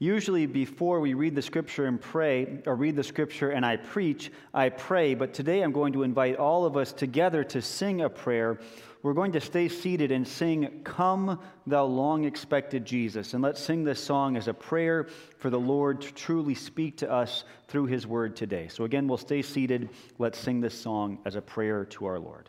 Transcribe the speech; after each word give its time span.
Usually, 0.00 0.46
before 0.46 1.00
we 1.00 1.14
read 1.14 1.34
the 1.34 1.42
scripture 1.42 1.86
and 1.86 2.00
pray, 2.00 2.60
or 2.66 2.76
read 2.76 2.94
the 2.94 3.02
scripture 3.02 3.50
and 3.50 3.66
I 3.66 3.76
preach, 3.76 4.30
I 4.54 4.68
pray. 4.68 5.14
But 5.14 5.34
today 5.34 5.60
I'm 5.62 5.72
going 5.72 5.92
to 5.94 6.04
invite 6.04 6.36
all 6.36 6.64
of 6.64 6.76
us 6.76 6.92
together 6.92 7.42
to 7.44 7.60
sing 7.60 8.02
a 8.02 8.08
prayer. 8.08 8.60
We're 9.02 9.14
going 9.14 9.32
to 9.32 9.40
stay 9.40 9.68
seated 9.68 10.12
and 10.12 10.26
sing, 10.26 10.82
Come, 10.84 11.40
Thou 11.66 11.84
Long 11.84 12.24
Expected 12.24 12.84
Jesus. 12.84 13.34
And 13.34 13.42
let's 13.42 13.60
sing 13.60 13.82
this 13.82 14.02
song 14.02 14.36
as 14.36 14.46
a 14.46 14.54
prayer 14.54 15.08
for 15.38 15.50
the 15.50 15.58
Lord 15.58 16.00
to 16.02 16.14
truly 16.14 16.54
speak 16.54 16.98
to 16.98 17.10
us 17.10 17.42
through 17.66 17.86
His 17.86 18.06
word 18.06 18.36
today. 18.36 18.68
So, 18.68 18.84
again, 18.84 19.08
we'll 19.08 19.18
stay 19.18 19.42
seated. 19.42 19.90
Let's 20.18 20.38
sing 20.38 20.60
this 20.60 20.80
song 20.80 21.18
as 21.24 21.34
a 21.34 21.42
prayer 21.42 21.84
to 21.86 22.06
our 22.06 22.20
Lord. 22.20 22.48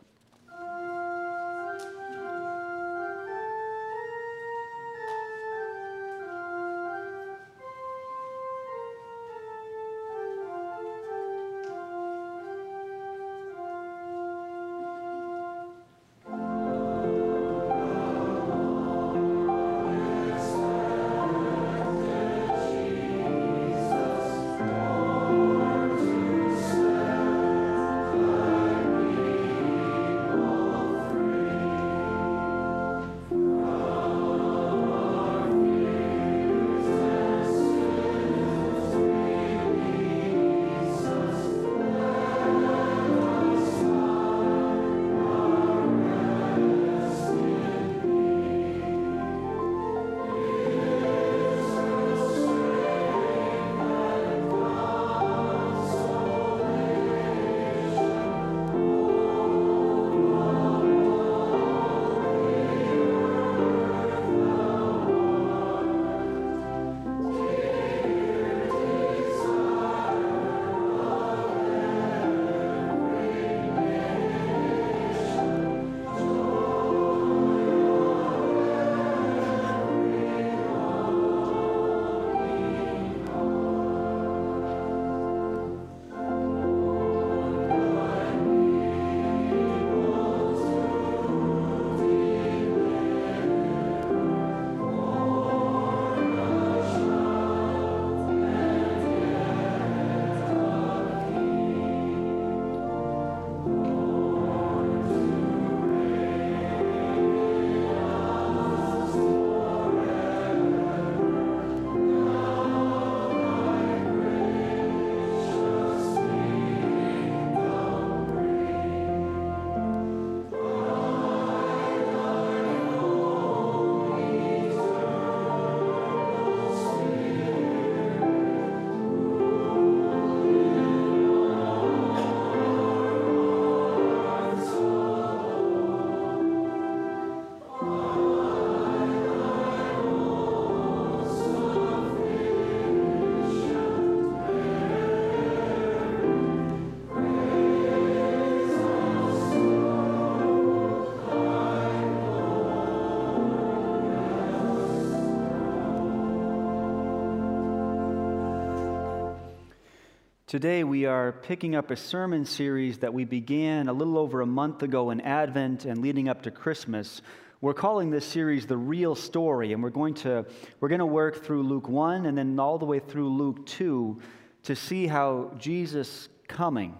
Today, 160.50 160.84
we 160.84 161.06
are 161.06 161.32
picking 161.32 161.76
up 161.76 161.92
a 161.92 161.96
sermon 161.96 162.44
series 162.44 162.98
that 162.98 163.14
we 163.14 163.24
began 163.24 163.88
a 163.88 163.94
little 163.94 164.18
over 164.18 164.42
a 164.42 164.48
month 164.48 164.82
ago 164.82 165.12
in 165.12 165.22
Advent 165.22 165.86
and 165.86 166.02
leading 166.02 166.28
up 166.28 166.42
to 166.42 166.50
Christmas. 166.50 167.22
We're 167.62 167.76
calling 167.76 168.10
this 168.10 168.26
series 168.26 168.66
The 168.66 168.76
Real 168.76 169.14
Story, 169.14 169.74
and 169.74 169.84
we're 169.84 169.92
going 169.92 170.16
to, 170.16 170.48
we're 170.80 170.90
going 170.90 171.02
to 171.02 171.06
work 171.06 171.44
through 171.46 171.62
Luke 171.62 171.88
1 171.88 172.26
and 172.26 172.36
then 172.36 172.60
all 172.60 172.80
the 172.80 172.86
way 172.86 172.98
through 172.98 173.30
Luke 173.30 173.64
2 173.68 174.20
to 174.64 174.76
see 174.76 175.06
how 175.06 175.52
Jesus 175.60 176.30
coming, 176.48 176.98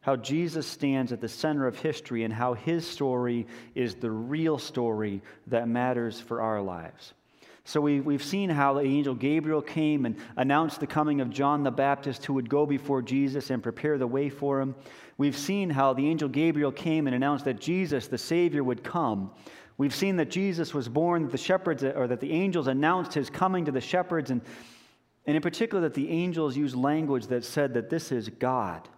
how 0.00 0.16
Jesus 0.16 0.66
stands 0.66 1.10
at 1.10 1.22
the 1.22 1.28
center 1.28 1.66
of 1.66 1.78
history, 1.78 2.22
and 2.24 2.34
how 2.34 2.52
his 2.52 2.86
story 2.86 3.46
is 3.74 3.94
the 3.94 4.10
real 4.10 4.58
story 4.58 5.22
that 5.46 5.68
matters 5.68 6.20
for 6.20 6.42
our 6.42 6.60
lives. 6.60 7.14
So 7.68 7.82
we, 7.82 8.00
we've 8.00 8.24
seen 8.24 8.48
how 8.48 8.72
the 8.72 8.80
angel 8.80 9.14
Gabriel 9.14 9.60
came 9.60 10.06
and 10.06 10.16
announced 10.38 10.80
the 10.80 10.86
coming 10.86 11.20
of 11.20 11.28
John 11.28 11.64
the 11.64 11.70
Baptist 11.70 12.24
who 12.24 12.32
would 12.32 12.48
go 12.48 12.64
before 12.64 13.02
Jesus 13.02 13.50
and 13.50 13.62
prepare 13.62 13.98
the 13.98 14.06
way 14.06 14.30
for 14.30 14.58
him. 14.58 14.74
We've 15.18 15.36
seen 15.36 15.68
how 15.68 15.92
the 15.92 16.06
angel 16.08 16.30
Gabriel 16.30 16.72
came 16.72 17.06
and 17.06 17.14
announced 17.14 17.44
that 17.44 17.60
Jesus, 17.60 18.08
the 18.08 18.16
Savior, 18.16 18.64
would 18.64 18.82
come. 18.82 19.32
We've 19.76 19.94
seen 19.94 20.16
that 20.16 20.30
Jesus 20.30 20.72
was 20.72 20.88
born, 20.88 21.24
that 21.24 21.30
the 21.30 21.36
shepherds, 21.36 21.84
or 21.84 22.06
that 22.06 22.20
the 22.20 22.32
angels 22.32 22.68
announced 22.68 23.12
his 23.12 23.28
coming 23.28 23.66
to 23.66 23.72
the 23.72 23.82
shepherds, 23.82 24.30
and, 24.30 24.40
and 25.26 25.36
in 25.36 25.42
particular, 25.42 25.82
that 25.82 25.92
the 25.92 26.08
angels 26.08 26.56
used 26.56 26.74
language 26.74 27.26
that 27.26 27.44
said 27.44 27.74
that 27.74 27.90
this 27.90 28.12
is 28.12 28.30
God. 28.30 28.88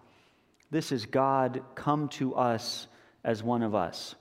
This 0.70 0.92
is 0.92 1.06
God 1.06 1.64
come 1.74 2.08
to 2.10 2.36
us 2.36 2.86
as 3.24 3.42
one 3.42 3.64
of 3.64 3.74
us. 3.74 4.14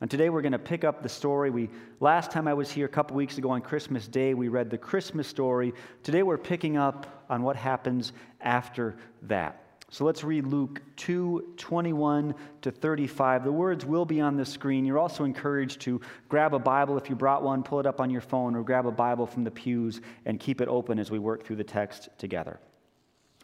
And 0.00 0.10
today 0.10 0.28
we're 0.28 0.42
going 0.42 0.52
to 0.52 0.58
pick 0.58 0.84
up 0.84 1.02
the 1.02 1.08
story. 1.08 1.48
We 1.48 1.70
last 2.00 2.30
time 2.30 2.46
I 2.46 2.52
was 2.52 2.70
here 2.70 2.84
a 2.84 2.88
couple 2.88 3.16
weeks 3.16 3.38
ago 3.38 3.50
on 3.50 3.62
Christmas 3.62 4.06
Day, 4.06 4.34
we 4.34 4.48
read 4.48 4.68
the 4.68 4.76
Christmas 4.76 5.26
story. 5.26 5.72
Today 6.02 6.22
we're 6.22 6.36
picking 6.36 6.76
up 6.76 7.24
on 7.30 7.42
what 7.42 7.56
happens 7.56 8.12
after 8.42 8.96
that. 9.22 9.62
So 9.88 10.04
let's 10.04 10.22
read 10.22 10.46
Luke 10.46 10.82
2 10.96 11.54
21 11.56 12.34
to 12.60 12.70
35. 12.70 13.44
The 13.44 13.52
words 13.52 13.86
will 13.86 14.04
be 14.04 14.20
on 14.20 14.36
the 14.36 14.44
screen. 14.44 14.84
You're 14.84 14.98
also 14.98 15.24
encouraged 15.24 15.80
to 15.82 16.02
grab 16.28 16.52
a 16.52 16.58
Bible 16.58 16.98
if 16.98 17.08
you 17.08 17.16
brought 17.16 17.42
one, 17.42 17.62
pull 17.62 17.80
it 17.80 17.86
up 17.86 18.00
on 18.00 18.10
your 18.10 18.20
phone, 18.20 18.54
or 18.54 18.62
grab 18.62 18.86
a 18.86 18.92
Bible 18.92 19.26
from 19.26 19.44
the 19.44 19.50
pews 19.50 20.02
and 20.26 20.38
keep 20.38 20.60
it 20.60 20.68
open 20.68 20.98
as 20.98 21.10
we 21.10 21.18
work 21.18 21.44
through 21.44 21.56
the 21.56 21.64
text 21.64 22.10
together. 22.18 22.60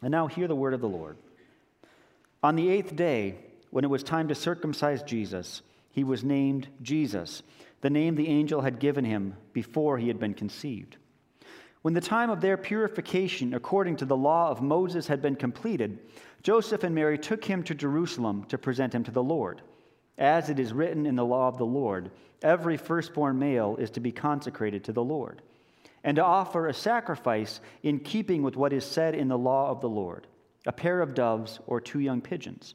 And 0.02 0.10
now 0.10 0.26
hear 0.26 0.48
the 0.48 0.56
word 0.56 0.74
of 0.74 0.82
the 0.82 0.88
Lord. 0.88 1.16
On 2.42 2.56
the 2.56 2.68
eighth 2.68 2.94
day, 2.94 3.36
when 3.70 3.84
it 3.84 3.88
was 3.88 4.02
time 4.02 4.28
to 4.28 4.34
circumcise 4.34 5.02
Jesus, 5.04 5.62
he 5.92 6.02
was 6.02 6.24
named 6.24 6.68
Jesus, 6.80 7.42
the 7.82 7.90
name 7.90 8.14
the 8.14 8.28
angel 8.28 8.62
had 8.62 8.80
given 8.80 9.04
him 9.04 9.36
before 9.52 9.98
he 9.98 10.08
had 10.08 10.18
been 10.18 10.34
conceived. 10.34 10.96
When 11.82 11.94
the 11.94 12.00
time 12.00 12.30
of 12.30 12.40
their 12.40 12.56
purification 12.56 13.54
according 13.54 13.96
to 13.96 14.04
the 14.04 14.16
law 14.16 14.50
of 14.50 14.62
Moses 14.62 15.06
had 15.06 15.20
been 15.20 15.36
completed, 15.36 15.98
Joseph 16.42 16.82
and 16.82 16.94
Mary 16.94 17.18
took 17.18 17.44
him 17.44 17.62
to 17.64 17.74
Jerusalem 17.74 18.44
to 18.44 18.58
present 18.58 18.94
him 18.94 19.04
to 19.04 19.10
the 19.10 19.22
Lord. 19.22 19.62
As 20.16 20.48
it 20.48 20.58
is 20.58 20.72
written 20.72 21.06
in 21.06 21.16
the 21.16 21.24
law 21.24 21.48
of 21.48 21.58
the 21.58 21.66
Lord, 21.66 22.10
every 22.40 22.76
firstborn 22.76 23.38
male 23.38 23.76
is 23.76 23.90
to 23.90 24.00
be 24.00 24.12
consecrated 24.12 24.84
to 24.84 24.92
the 24.92 25.04
Lord, 25.04 25.42
and 26.04 26.16
to 26.16 26.24
offer 26.24 26.66
a 26.66 26.74
sacrifice 26.74 27.60
in 27.82 28.00
keeping 28.00 28.42
with 28.42 28.56
what 28.56 28.72
is 28.72 28.84
said 28.84 29.14
in 29.14 29.28
the 29.28 29.38
law 29.38 29.70
of 29.70 29.80
the 29.80 29.88
Lord 29.88 30.26
a 30.66 30.72
pair 30.72 31.00
of 31.00 31.14
doves 31.14 31.58
or 31.66 31.80
two 31.80 31.98
young 31.98 32.20
pigeons. 32.20 32.74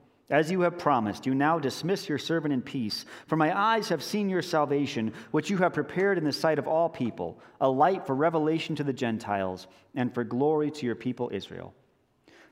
as 0.31 0.49
you 0.49 0.61
have 0.61 0.77
promised, 0.77 1.25
you 1.25 1.35
now 1.35 1.59
dismiss 1.59 2.07
your 2.07 2.17
servant 2.17 2.53
in 2.53 2.61
peace. 2.61 3.05
For 3.27 3.35
my 3.35 3.55
eyes 3.55 3.89
have 3.89 4.01
seen 4.01 4.29
your 4.29 4.41
salvation, 4.41 5.13
which 5.31 5.49
you 5.49 5.57
have 5.57 5.73
prepared 5.73 6.17
in 6.17 6.23
the 6.23 6.31
sight 6.31 6.57
of 6.57 6.69
all 6.69 6.87
people, 6.87 7.37
a 7.59 7.69
light 7.69 8.07
for 8.07 8.15
revelation 8.15 8.73
to 8.77 8.83
the 8.85 8.93
Gentiles, 8.93 9.67
and 9.93 10.13
for 10.13 10.23
glory 10.23 10.71
to 10.71 10.85
your 10.85 10.95
people 10.95 11.29
Israel. 11.33 11.73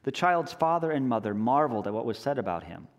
The 0.04 0.12
child's 0.12 0.52
father 0.52 0.92
and 0.92 1.08
mother 1.08 1.34
marveled 1.34 1.88
at 1.88 1.94
what 1.94 2.06
was 2.06 2.20
said 2.20 2.38
about 2.38 2.66
him. 2.66 2.90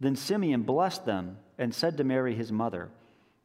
Then 0.00 0.16
Simeon 0.16 0.62
blessed 0.62 1.06
them 1.06 1.38
and 1.56 1.72
said 1.72 1.96
to 1.96 2.04
Mary, 2.04 2.34
his 2.34 2.50
mother, 2.50 2.90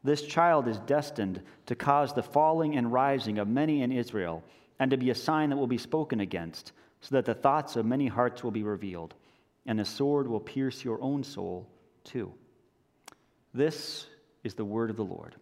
This 0.02 0.22
child 0.22 0.66
is 0.66 0.80
destined 0.80 1.42
to 1.66 1.76
cause 1.76 2.12
the 2.12 2.24
falling 2.24 2.76
and 2.76 2.92
rising 2.92 3.38
of 3.38 3.46
many 3.46 3.82
in 3.82 3.92
Israel, 3.92 4.42
and 4.80 4.90
to 4.90 4.96
be 4.96 5.10
a 5.10 5.14
sign 5.14 5.50
that 5.50 5.56
will 5.56 5.68
be 5.68 5.78
spoken 5.78 6.18
against, 6.18 6.72
so 7.00 7.14
that 7.14 7.24
the 7.24 7.34
thoughts 7.34 7.76
of 7.76 7.86
many 7.86 8.08
hearts 8.08 8.42
will 8.42 8.50
be 8.50 8.64
revealed 8.64 9.14
and 9.66 9.80
a 9.80 9.84
sword 9.84 10.26
will 10.26 10.40
pierce 10.40 10.84
your 10.84 11.00
own 11.02 11.24
soul 11.24 11.68
too. 12.04 12.32
This 13.54 14.06
is 14.44 14.54
the 14.54 14.64
word 14.64 14.90
of 14.90 14.96
the 14.96 15.04
Lord. 15.04 15.36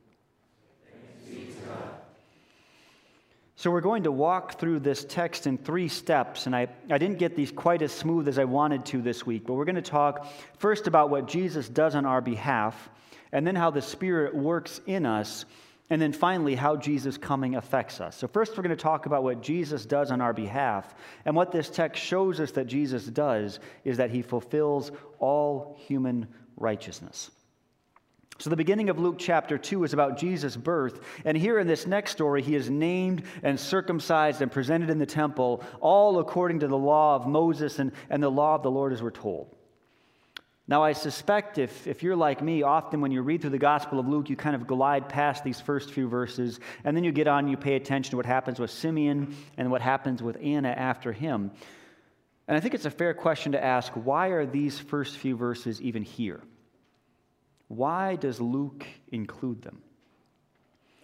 So, 3.56 3.70
we're 3.70 3.82
going 3.82 4.04
to 4.04 4.10
walk 4.10 4.58
through 4.58 4.80
this 4.80 5.04
text 5.04 5.46
in 5.46 5.58
three 5.58 5.88
steps, 5.88 6.46
and 6.46 6.56
I, 6.56 6.68
I 6.90 6.96
didn't 6.96 7.18
get 7.18 7.36
these 7.36 7.52
quite 7.52 7.82
as 7.82 7.92
smooth 7.92 8.26
as 8.26 8.38
I 8.38 8.44
wanted 8.44 8.86
to 8.86 9.02
this 9.02 9.26
week, 9.26 9.44
but 9.46 9.52
we're 9.52 9.66
going 9.66 9.74
to 9.74 9.82
talk 9.82 10.26
first 10.56 10.86
about 10.86 11.10
what 11.10 11.28
Jesus 11.28 11.68
does 11.68 11.94
on 11.94 12.06
our 12.06 12.22
behalf, 12.22 12.88
and 13.32 13.46
then 13.46 13.54
how 13.54 13.70
the 13.70 13.82
Spirit 13.82 14.34
works 14.34 14.80
in 14.86 15.04
us 15.04 15.44
and 15.90 16.00
then 16.00 16.12
finally, 16.12 16.54
how 16.54 16.76
Jesus' 16.76 17.18
coming 17.18 17.56
affects 17.56 18.00
us. 18.00 18.16
So, 18.16 18.28
first, 18.28 18.56
we're 18.56 18.62
going 18.62 18.76
to 18.76 18.82
talk 18.82 19.06
about 19.06 19.24
what 19.24 19.42
Jesus 19.42 19.84
does 19.84 20.12
on 20.12 20.20
our 20.20 20.32
behalf. 20.32 20.94
And 21.24 21.34
what 21.34 21.50
this 21.50 21.68
text 21.68 22.00
shows 22.00 22.38
us 22.38 22.52
that 22.52 22.68
Jesus 22.68 23.04
does 23.06 23.58
is 23.84 23.96
that 23.96 24.12
he 24.12 24.22
fulfills 24.22 24.92
all 25.18 25.76
human 25.88 26.28
righteousness. 26.56 27.32
So, 28.38 28.50
the 28.50 28.56
beginning 28.56 28.88
of 28.88 29.00
Luke 29.00 29.16
chapter 29.18 29.58
2 29.58 29.82
is 29.82 29.92
about 29.92 30.16
Jesus' 30.16 30.56
birth. 30.56 31.00
And 31.24 31.36
here 31.36 31.58
in 31.58 31.66
this 31.66 31.88
next 31.88 32.12
story, 32.12 32.40
he 32.40 32.54
is 32.54 32.70
named 32.70 33.24
and 33.42 33.58
circumcised 33.58 34.42
and 34.42 34.50
presented 34.50 34.90
in 34.90 34.98
the 34.98 35.06
temple, 35.06 35.64
all 35.80 36.20
according 36.20 36.60
to 36.60 36.68
the 36.68 36.78
law 36.78 37.16
of 37.16 37.26
Moses 37.26 37.80
and, 37.80 37.90
and 38.08 38.22
the 38.22 38.30
law 38.30 38.54
of 38.54 38.62
the 38.62 38.70
Lord, 38.70 38.92
as 38.92 39.02
we're 39.02 39.10
told. 39.10 39.56
Now, 40.70 40.84
I 40.84 40.92
suspect 40.92 41.58
if, 41.58 41.88
if 41.88 42.04
you're 42.04 42.14
like 42.14 42.40
me, 42.40 42.62
often 42.62 43.00
when 43.00 43.10
you 43.10 43.22
read 43.22 43.40
through 43.40 43.50
the 43.50 43.58
Gospel 43.58 43.98
of 43.98 44.06
Luke, 44.06 44.30
you 44.30 44.36
kind 44.36 44.54
of 44.54 44.68
glide 44.68 45.08
past 45.08 45.42
these 45.42 45.60
first 45.60 45.90
few 45.90 46.08
verses, 46.08 46.60
and 46.84 46.96
then 46.96 47.02
you 47.02 47.10
get 47.10 47.26
on, 47.26 47.48
you 47.48 47.56
pay 47.56 47.74
attention 47.74 48.12
to 48.12 48.16
what 48.16 48.24
happens 48.24 48.60
with 48.60 48.70
Simeon 48.70 49.34
and 49.56 49.72
what 49.72 49.82
happens 49.82 50.22
with 50.22 50.36
Anna 50.40 50.68
after 50.68 51.10
him. 51.10 51.50
And 52.46 52.56
I 52.56 52.60
think 52.60 52.74
it's 52.74 52.84
a 52.84 52.90
fair 52.90 53.14
question 53.14 53.50
to 53.50 53.62
ask 53.62 53.92
why 53.94 54.28
are 54.28 54.46
these 54.46 54.78
first 54.78 55.16
few 55.16 55.36
verses 55.36 55.82
even 55.82 56.04
here? 56.04 56.40
Why 57.66 58.14
does 58.14 58.40
Luke 58.40 58.86
include 59.10 59.62
them? 59.62 59.82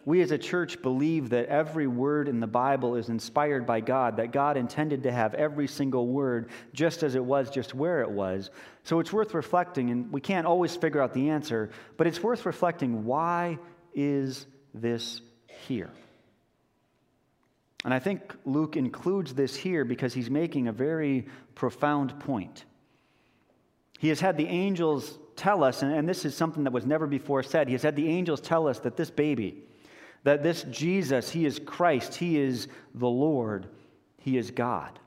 We 0.07 0.23
as 0.23 0.31
a 0.31 0.39
church 0.39 0.81
believe 0.83 1.31
that 1.31 1.47
every 1.47 1.89
word 1.89 2.29
in 2.29 2.39
the 2.39 2.47
Bible 2.47 2.95
is 2.95 3.09
inspired 3.09 3.67
by 3.67 3.81
God, 3.81 4.17
that 4.19 4.31
God 4.31 4.57
intended 4.57 5.03
to 5.03 5.11
have 5.11 5.35
every 5.35 5.67
single 5.67 6.07
word 6.07 6.49
just 6.73 7.03
as 7.03 7.17
it 7.17 7.25
was, 7.25 7.51
just 7.51 7.75
where 7.75 8.03
it 8.03 8.11
was. 8.11 8.51
So 8.85 9.01
it's 9.01 9.13
worth 9.13 9.35
reflecting, 9.35 9.91
and 9.91 10.11
we 10.13 10.21
can't 10.21 10.47
always 10.47 10.77
figure 10.77 11.03
out 11.03 11.13
the 11.13 11.29
answer, 11.29 11.71
but 11.97 12.07
it's 12.07 12.23
worth 12.23 12.47
reflecting 12.47 13.05
why 13.05 13.59
is 13.95 14.47
this 14.73 15.23
here? 15.67 15.91
And 17.85 17.93
I 17.93 17.99
think 17.99 18.33
Luke 18.45 18.77
includes 18.77 19.35
this 19.35 19.57
here 19.57 19.85
because 19.85 20.15
he's 20.15 20.31
making 20.31 20.69
a 20.69 20.73
very 20.73 21.27
profound 21.57 22.21
point. 22.21 22.65
He 23.99 24.09
has 24.11 24.21
had 24.21 24.37
the 24.37 24.47
angels 24.47 25.19
tell 25.35 25.65
us, 25.65 25.83
and, 25.83 26.09
this 26.09 26.25
is 26.25 26.37
something 26.37 26.63
that 26.63 26.73
was 26.73 26.87
never 26.87 27.09
before 27.09 27.43
said, 27.43 27.67
he 27.67 27.73
has 27.75 27.83
had 27.83 27.97
the 27.97 28.09
angels 28.09 28.41
tell 28.41 28.69
us 28.69 28.79
that 28.81 28.97
this 28.97 29.11
baby, 29.11 29.66
that 30.27 30.43
this 30.43 30.65
Jesus, 30.65 31.31
he 31.31 31.47
is 31.47 31.61
Christ, 31.65 32.17
he 32.17 32.37
is 32.37 32.67
the 32.97 33.09
Lord, 33.09 33.69
he 34.19 34.37
is 34.37 34.51
God. 34.51 34.99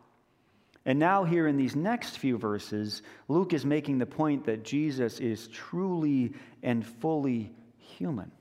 And 0.86 0.98
now, 0.98 1.26
here 1.26 1.46
in 1.46 1.58
these 1.58 1.76
next 1.76 2.20
few 2.20 2.38
verses, 2.38 3.02
Luke 3.28 3.52
is 3.52 3.66
making 3.66 3.98
the 3.98 4.06
point 4.06 4.46
that 4.46 4.64
Jesus 4.64 5.20
is 5.20 5.50
truly 5.50 6.32
and 6.64 6.88
fully 6.88 7.52
human. 7.78 8.32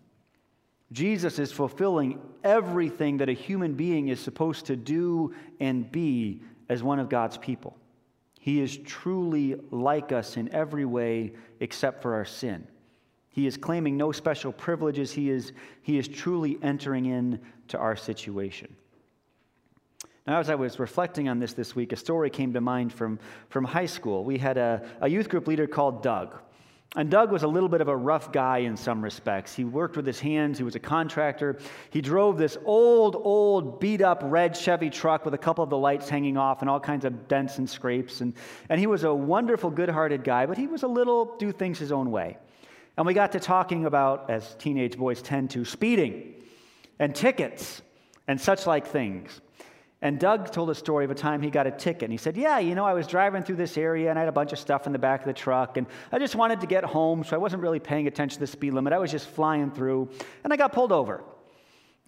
Jesus 0.93 1.41
is 1.41 1.51
fulfilling 1.51 2.21
everything 2.45 3.17
that 3.17 3.29
a 3.29 3.33
human 3.33 3.75
being 3.75 4.07
is 4.07 4.21
supposed 4.21 4.67
to 4.67 4.77
do 4.77 5.35
and 5.59 5.91
be 5.91 6.43
as 6.69 6.81
one 6.81 7.01
of 7.01 7.09
God's 7.09 7.39
people. 7.39 7.77
He 8.39 8.61
is 8.61 8.79
truly 8.79 9.57
like 9.73 10.13
us 10.13 10.37
in 10.37 10.55
every 10.55 10.85
way 10.85 11.33
except 11.59 12.03
for 12.03 12.15
our 12.15 12.25
sin. 12.25 12.69
He 13.39 13.47
is 13.47 13.57
claiming 13.57 13.97
no 13.97 14.11
special 14.11 14.51
privileges. 14.51 15.13
He 15.13 15.31
is, 15.31 15.53
he 15.83 15.97
is 15.97 16.09
truly 16.09 16.59
entering 16.61 17.07
into 17.07 17.79
our 17.79 17.95
situation. 17.95 18.75
Now, 20.27 20.41
as 20.41 20.51
I 20.51 20.57
was 20.57 20.81
reflecting 20.81 21.29
on 21.29 21.39
this 21.39 21.53
this 21.53 21.77
week, 21.77 21.93
a 21.93 21.97
story 21.97 22.31
came 22.31 22.53
to 22.55 22.61
mind 22.61 22.93
from, 22.93 23.21
from 23.49 23.65
high 23.65 23.87
school. 23.87 24.25
We 24.25 24.39
had 24.39 24.57
a, 24.59 24.85
a 25.01 25.09
youth 25.09 25.29
group 25.29 25.47
leader 25.47 25.69
called 25.69 26.03
Doug. 26.03 26.37
And 26.97 27.13
Doug 27.13 27.31
was 27.31 27.45
a 27.45 27.47
little 27.47 27.69
bit 27.69 27.81
of 27.81 27.87
a 27.87 27.97
rough 27.97 28.33
guy 28.33 28.59
in 28.59 28.77
some 28.77 29.01
respects. 29.05 29.55
He 29.55 29.63
worked 29.63 29.97
with 29.97 30.05
his 30.05 30.19
hands, 30.19 30.59
he 30.59 30.65
was 30.65 30.75
a 30.75 30.81
contractor. 30.81 31.61
He 31.91 32.01
drove 32.01 32.39
this 32.39 32.59
old, 32.65 33.15
old, 33.15 33.79
beat 33.79 34.03
up 34.03 34.19
red 34.25 34.57
Chevy 34.57 34.91
truck 34.91 35.25
with 35.25 35.35
a 35.35 35.39
couple 35.39 35.63
of 35.63 35.71
the 35.71 35.79
lights 35.79 36.09
hanging 36.09 36.37
off 36.37 36.61
and 36.61 36.69
all 36.69 36.81
kinds 36.81 37.05
of 37.05 37.29
dents 37.29 37.59
and 37.59 37.71
scrapes. 37.71 38.21
And, 38.21 38.35
and 38.69 38.81
he 38.81 38.89
was 38.89 39.05
a 39.05 39.15
wonderful, 39.15 39.71
good 39.71 39.91
hearted 39.91 40.25
guy, 40.25 40.47
but 40.47 40.59
he 40.59 40.67
was 40.67 40.83
a 40.83 40.89
little 40.89 41.37
do 41.37 41.53
things 41.53 41.79
his 41.79 41.93
own 41.93 42.11
way. 42.11 42.37
And 42.99 43.07
we 43.07 43.15
got 43.15 43.31
to 43.33 43.41
talking 43.41 43.87
about, 43.87 44.29
as 44.29 44.57
teenage 44.57 44.99
boys 44.99 45.23
tend 45.23 45.51
to, 45.51 45.65
speeding 45.65 46.35
and 46.99 47.15
tickets 47.15 47.81
and 48.27 48.41
such 48.41 48.67
like 48.67 48.89
things. 48.89 49.41
And 50.03 50.19
Doug 50.19 50.51
told 50.51 50.69
a 50.69 50.75
story 50.75 51.05
of 51.05 51.13
a 51.13 51.15
time 51.15 51.41
he 51.41 51.49
got 51.49 51.69
a 51.69 51.71
ticket. 51.71 52.03
And 52.03 52.13
he 52.13 52.19
said, 52.19 52.37
Yeah, 52.37 52.59
you 52.59 52.75
know, 52.75 52.85
I 52.85 52.95
was 52.95 53.07
driving 53.07 53.45
through 53.45 53.55
this 53.55 53.79
area 53.79 54.11
and 54.11 54.19
I 54.19 54.23
had 54.23 54.29
a 54.29 54.33
bunch 54.33 54.53
of 54.53 54.59
stuff 54.59 54.89
in 54.89 54.93
the 54.93 54.99
back 54.99 55.21
of 55.21 55.27
the 55.27 55.33
truck. 55.33 55.77
And 55.77 55.87
I 56.11 56.19
just 56.19 56.35
wanted 56.35 56.61
to 56.61 56.67
get 56.67 56.83
home, 56.83 57.23
so 57.23 57.37
I 57.37 57.39
wasn't 57.39 57.63
really 57.63 57.79
paying 57.79 58.09
attention 58.09 58.35
to 58.35 58.41
the 58.41 58.49
speed 58.49 58.75
limit. 58.75 58.93
I 58.93 58.99
was 58.99 59.13
just 59.13 59.29
flying 59.29 59.71
through. 59.71 60.11
And 60.43 60.53
I 60.53 60.57
got 60.57 60.73
pulled 60.73 60.91
over. 60.91 61.23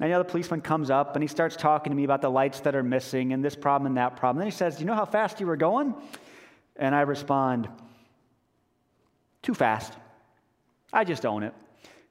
And 0.00 0.10
the 0.10 0.14
other 0.14 0.24
policeman 0.24 0.60
comes 0.60 0.90
up 0.90 1.14
and 1.14 1.22
he 1.22 1.28
starts 1.28 1.54
talking 1.54 1.92
to 1.92 1.96
me 1.96 2.02
about 2.02 2.20
the 2.20 2.30
lights 2.30 2.58
that 2.60 2.74
are 2.74 2.82
missing 2.82 3.32
and 3.32 3.44
this 3.44 3.54
problem 3.54 3.86
and 3.86 3.96
that 3.96 4.16
problem. 4.16 4.38
Then 4.38 4.48
he 4.48 4.56
says, 4.56 4.80
You 4.80 4.86
know 4.86 4.96
how 4.96 5.04
fast 5.04 5.38
you 5.38 5.46
were 5.46 5.56
going? 5.56 5.94
And 6.74 6.96
I 6.96 7.02
respond, 7.02 7.68
Too 9.40 9.54
fast. 9.54 9.92
I 10.92 11.04
just 11.04 11.24
own 11.24 11.42
it. 11.42 11.54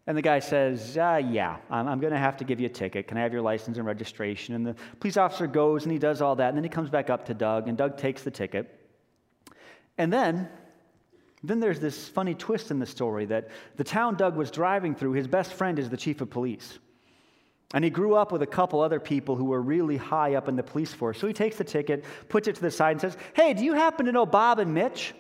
And 0.07 0.17
the 0.17 0.21
guy 0.21 0.39
says, 0.39 0.97
uh, 0.97 1.21
Yeah, 1.23 1.57
I'm, 1.69 1.87
I'm 1.87 1.99
going 1.99 2.13
to 2.13 2.19
have 2.19 2.37
to 2.37 2.43
give 2.43 2.59
you 2.59 2.65
a 2.65 2.69
ticket. 2.69 3.07
Can 3.07 3.17
I 3.17 3.21
have 3.21 3.31
your 3.33 3.41
license 3.41 3.77
and 3.77 3.85
registration? 3.85 4.55
And 4.55 4.65
the 4.65 4.75
police 4.99 5.17
officer 5.17 5.47
goes 5.47 5.83
and 5.83 5.91
he 5.91 5.99
does 5.99 6.21
all 6.21 6.35
that. 6.37 6.49
And 6.49 6.57
then 6.57 6.63
he 6.63 6.69
comes 6.69 6.89
back 6.89 7.09
up 7.09 7.25
to 7.25 7.33
Doug, 7.33 7.67
and 7.67 7.77
Doug 7.77 7.97
takes 7.97 8.23
the 8.23 8.31
ticket. 8.31 8.75
And 9.99 10.11
then, 10.11 10.49
then 11.43 11.59
there's 11.59 11.79
this 11.79 12.07
funny 12.07 12.33
twist 12.33 12.71
in 12.71 12.79
the 12.79 12.85
story 12.85 13.25
that 13.25 13.49
the 13.75 13.83
town 13.83 14.15
Doug 14.15 14.35
was 14.35 14.49
driving 14.49 14.95
through, 14.95 15.11
his 15.11 15.27
best 15.27 15.53
friend 15.53 15.77
is 15.77 15.89
the 15.89 15.97
chief 15.97 16.21
of 16.21 16.29
police. 16.29 16.79
And 17.73 17.83
he 17.83 17.91
grew 17.91 18.15
up 18.15 18.31
with 18.31 18.41
a 18.41 18.47
couple 18.47 18.81
other 18.81 18.99
people 18.99 19.35
who 19.35 19.45
were 19.45 19.61
really 19.61 19.97
high 19.97 20.33
up 20.33 20.47
in 20.47 20.55
the 20.55 20.63
police 20.63 20.91
force. 20.91 21.19
So 21.19 21.27
he 21.27 21.33
takes 21.33 21.57
the 21.57 21.63
ticket, 21.63 22.03
puts 22.27 22.47
it 22.47 22.55
to 22.55 22.61
the 22.61 22.71
side, 22.71 22.93
and 22.93 23.01
says, 23.01 23.15
Hey, 23.33 23.53
do 23.53 23.63
you 23.63 23.73
happen 23.73 24.07
to 24.07 24.11
know 24.11 24.25
Bob 24.25 24.57
and 24.57 24.73
Mitch? 24.73 25.13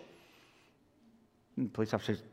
And 1.57 1.67
the 1.67 1.71
police 1.71 1.93
officer 1.93 2.15
says, 2.15 2.23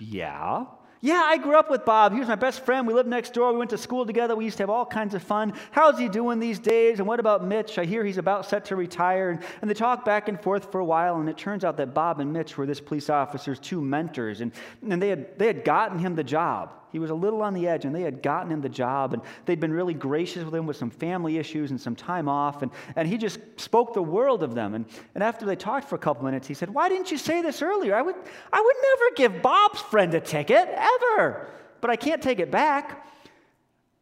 yeah. 0.00 0.64
Yeah, 1.02 1.22
I 1.24 1.36
grew 1.36 1.56
up 1.56 1.70
with 1.70 1.84
Bob. 1.84 2.12
He 2.12 2.18
was 2.18 2.28
my 2.28 2.36
best 2.36 2.64
friend. 2.64 2.86
We 2.86 2.94
lived 2.94 3.08
next 3.08 3.34
door. 3.34 3.52
We 3.52 3.58
went 3.58 3.70
to 3.70 3.78
school 3.78 4.06
together. 4.06 4.34
We 4.34 4.44
used 4.44 4.56
to 4.56 4.62
have 4.62 4.70
all 4.70 4.86
kinds 4.86 5.14
of 5.14 5.22
fun. 5.22 5.52
How's 5.70 5.98
he 5.98 6.08
doing 6.08 6.40
these 6.40 6.58
days? 6.58 6.98
And 6.98 7.06
what 7.06 7.20
about 7.20 7.44
Mitch? 7.44 7.78
I 7.78 7.84
hear 7.84 8.04
he's 8.04 8.18
about 8.18 8.46
set 8.46 8.64
to 8.66 8.76
retire. 8.76 9.38
And, 9.60 9.70
they 9.70 9.74
talk 9.74 10.04
back 10.04 10.28
and 10.28 10.40
forth 10.40 10.72
for 10.72 10.80
a 10.80 10.84
while. 10.84 11.20
And 11.20 11.28
it 11.28 11.36
turns 11.36 11.64
out 11.64 11.76
that 11.76 11.92
Bob 11.92 12.20
and 12.20 12.32
Mitch 12.32 12.56
were 12.56 12.66
this 12.66 12.80
police 12.80 13.10
officer's 13.10 13.60
two 13.60 13.80
mentors. 13.80 14.40
And, 14.40 14.52
and 14.88 15.00
they, 15.00 15.10
had, 15.10 15.38
they 15.38 15.46
had 15.46 15.64
gotten 15.64 15.98
him 15.98 16.16
the 16.16 16.24
job. 16.24 16.72
He 16.92 16.98
was 16.98 17.10
a 17.10 17.14
little 17.14 17.42
on 17.42 17.54
the 17.54 17.68
edge, 17.68 17.84
and 17.84 17.94
they 17.94 18.02
had 18.02 18.22
gotten 18.22 18.50
him 18.50 18.60
the 18.60 18.68
job, 18.68 19.12
and 19.12 19.22
they'd 19.44 19.60
been 19.60 19.72
really 19.72 19.94
gracious 19.94 20.44
with 20.44 20.54
him 20.54 20.66
with 20.66 20.76
some 20.76 20.90
family 20.90 21.38
issues 21.38 21.70
and 21.70 21.80
some 21.80 21.96
time 21.96 22.28
off, 22.28 22.62
and, 22.62 22.70
and 22.94 23.06
he 23.08 23.18
just 23.18 23.38
spoke 23.56 23.94
the 23.94 24.02
world 24.02 24.42
of 24.42 24.54
them. 24.54 24.74
And, 24.74 24.86
and 25.14 25.22
after 25.22 25.44
they 25.44 25.56
talked 25.56 25.88
for 25.88 25.96
a 25.96 25.98
couple 25.98 26.24
minutes, 26.24 26.46
he 26.46 26.54
said, 26.54 26.70
Why 26.70 26.88
didn't 26.88 27.10
you 27.10 27.18
say 27.18 27.42
this 27.42 27.62
earlier? 27.62 27.94
I 27.94 28.02
would, 28.02 28.16
I 28.52 28.60
would 28.60 28.76
never 28.82 29.14
give 29.16 29.42
Bob's 29.42 29.80
friend 29.80 30.14
a 30.14 30.20
ticket, 30.20 30.68
ever, 30.68 31.48
but 31.80 31.90
I 31.90 31.96
can't 31.96 32.22
take 32.22 32.38
it 32.38 32.50
back. 32.50 33.06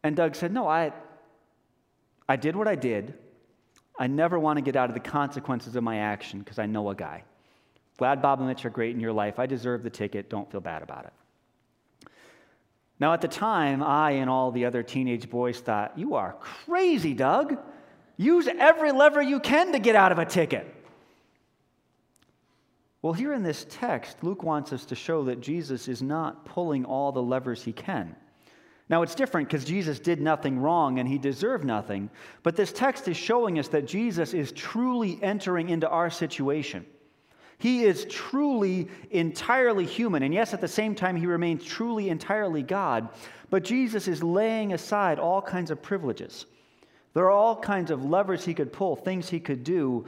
And 0.03 0.15
Doug 0.15 0.35
said, 0.35 0.53
No, 0.53 0.67
I, 0.67 0.93
I 2.29 2.35
did 2.35 2.55
what 2.55 2.67
I 2.67 2.75
did 2.75 3.13
I 3.97 4.07
never 4.07 4.37
want 4.37 4.57
to 4.57 4.61
get 4.61 4.75
out 4.75 4.89
of 4.89 4.93
the 4.93 4.99
consequences 4.99 5.75
of 5.75 5.83
my 5.83 5.97
action 5.97 6.39
because 6.39 6.59
I 6.59 6.65
know 6.65 6.89
a 6.89 6.95
guy. 6.95 7.23
Glad 7.97 8.21
Bob 8.21 8.39
and 8.39 8.47
Mitch 8.47 8.65
are 8.65 8.69
great 8.69 8.93
in 8.93 8.99
your 8.99 9.13
life. 9.13 9.39
I 9.39 9.45
deserve 9.45 9.83
the 9.83 9.89
ticket. 9.89 10.29
Don't 10.29 10.51
feel 10.51 10.59
bad 10.59 10.83
about 10.83 11.05
it. 11.05 11.13
Now, 12.99 13.13
at 13.13 13.21
the 13.21 13.27
time, 13.27 13.83
I 13.83 14.11
and 14.11 14.29
all 14.29 14.51
the 14.51 14.65
other 14.65 14.81
teenage 14.81 15.29
boys 15.29 15.59
thought, 15.59 15.97
You 15.97 16.15
are 16.15 16.33
crazy, 16.39 17.13
Doug. 17.13 17.57
Use 18.17 18.47
every 18.47 18.91
lever 18.93 19.21
you 19.21 19.39
can 19.41 19.73
to 19.73 19.79
get 19.79 19.95
out 19.95 20.13
of 20.13 20.19
a 20.19 20.25
ticket. 20.25 20.73
Well, 23.01 23.13
here 23.13 23.33
in 23.33 23.43
this 23.43 23.65
text, 23.69 24.23
Luke 24.23 24.41
wants 24.41 24.71
us 24.71 24.85
to 24.85 24.95
show 24.95 25.25
that 25.25 25.41
Jesus 25.41 25.87
is 25.87 26.01
not 26.01 26.45
pulling 26.45 26.85
all 26.85 27.11
the 27.11 27.21
levers 27.21 27.63
he 27.63 27.73
can. 27.73 28.15
Now, 28.87 29.01
it's 29.01 29.15
different 29.15 29.47
because 29.49 29.65
Jesus 29.65 29.99
did 29.99 30.21
nothing 30.21 30.59
wrong 30.59 30.99
and 30.99 31.09
he 31.09 31.17
deserved 31.17 31.65
nothing, 31.65 32.09
but 32.43 32.55
this 32.55 32.71
text 32.71 33.07
is 33.07 33.17
showing 33.17 33.59
us 33.59 33.67
that 33.69 33.87
Jesus 33.87 34.33
is 34.33 34.51
truly 34.51 35.19
entering 35.21 35.69
into 35.69 35.89
our 35.89 36.09
situation. 36.09 36.85
He 37.57 37.83
is 37.83 38.05
truly 38.09 38.89
entirely 39.11 39.85
human. 39.85 40.23
And 40.23 40.33
yes, 40.33 40.53
at 40.53 40.61
the 40.61 40.67
same 40.67 40.95
time, 40.95 41.15
he 41.15 41.25
remains 41.25 41.63
truly 41.63 42.09
entirely 42.09 42.63
God. 42.63 43.09
But 43.49 43.63
Jesus 43.63 44.07
is 44.07 44.21
laying 44.21 44.73
aside 44.73 45.19
all 45.19 45.41
kinds 45.41 45.71
of 45.71 45.81
privileges. 45.81 46.45
There 47.13 47.25
are 47.25 47.31
all 47.31 47.55
kinds 47.55 47.91
of 47.91 48.03
levers 48.03 48.43
he 48.43 48.53
could 48.53 48.73
pull, 48.73 48.95
things 48.95 49.29
he 49.29 49.39
could 49.39 49.63
do, 49.63 50.05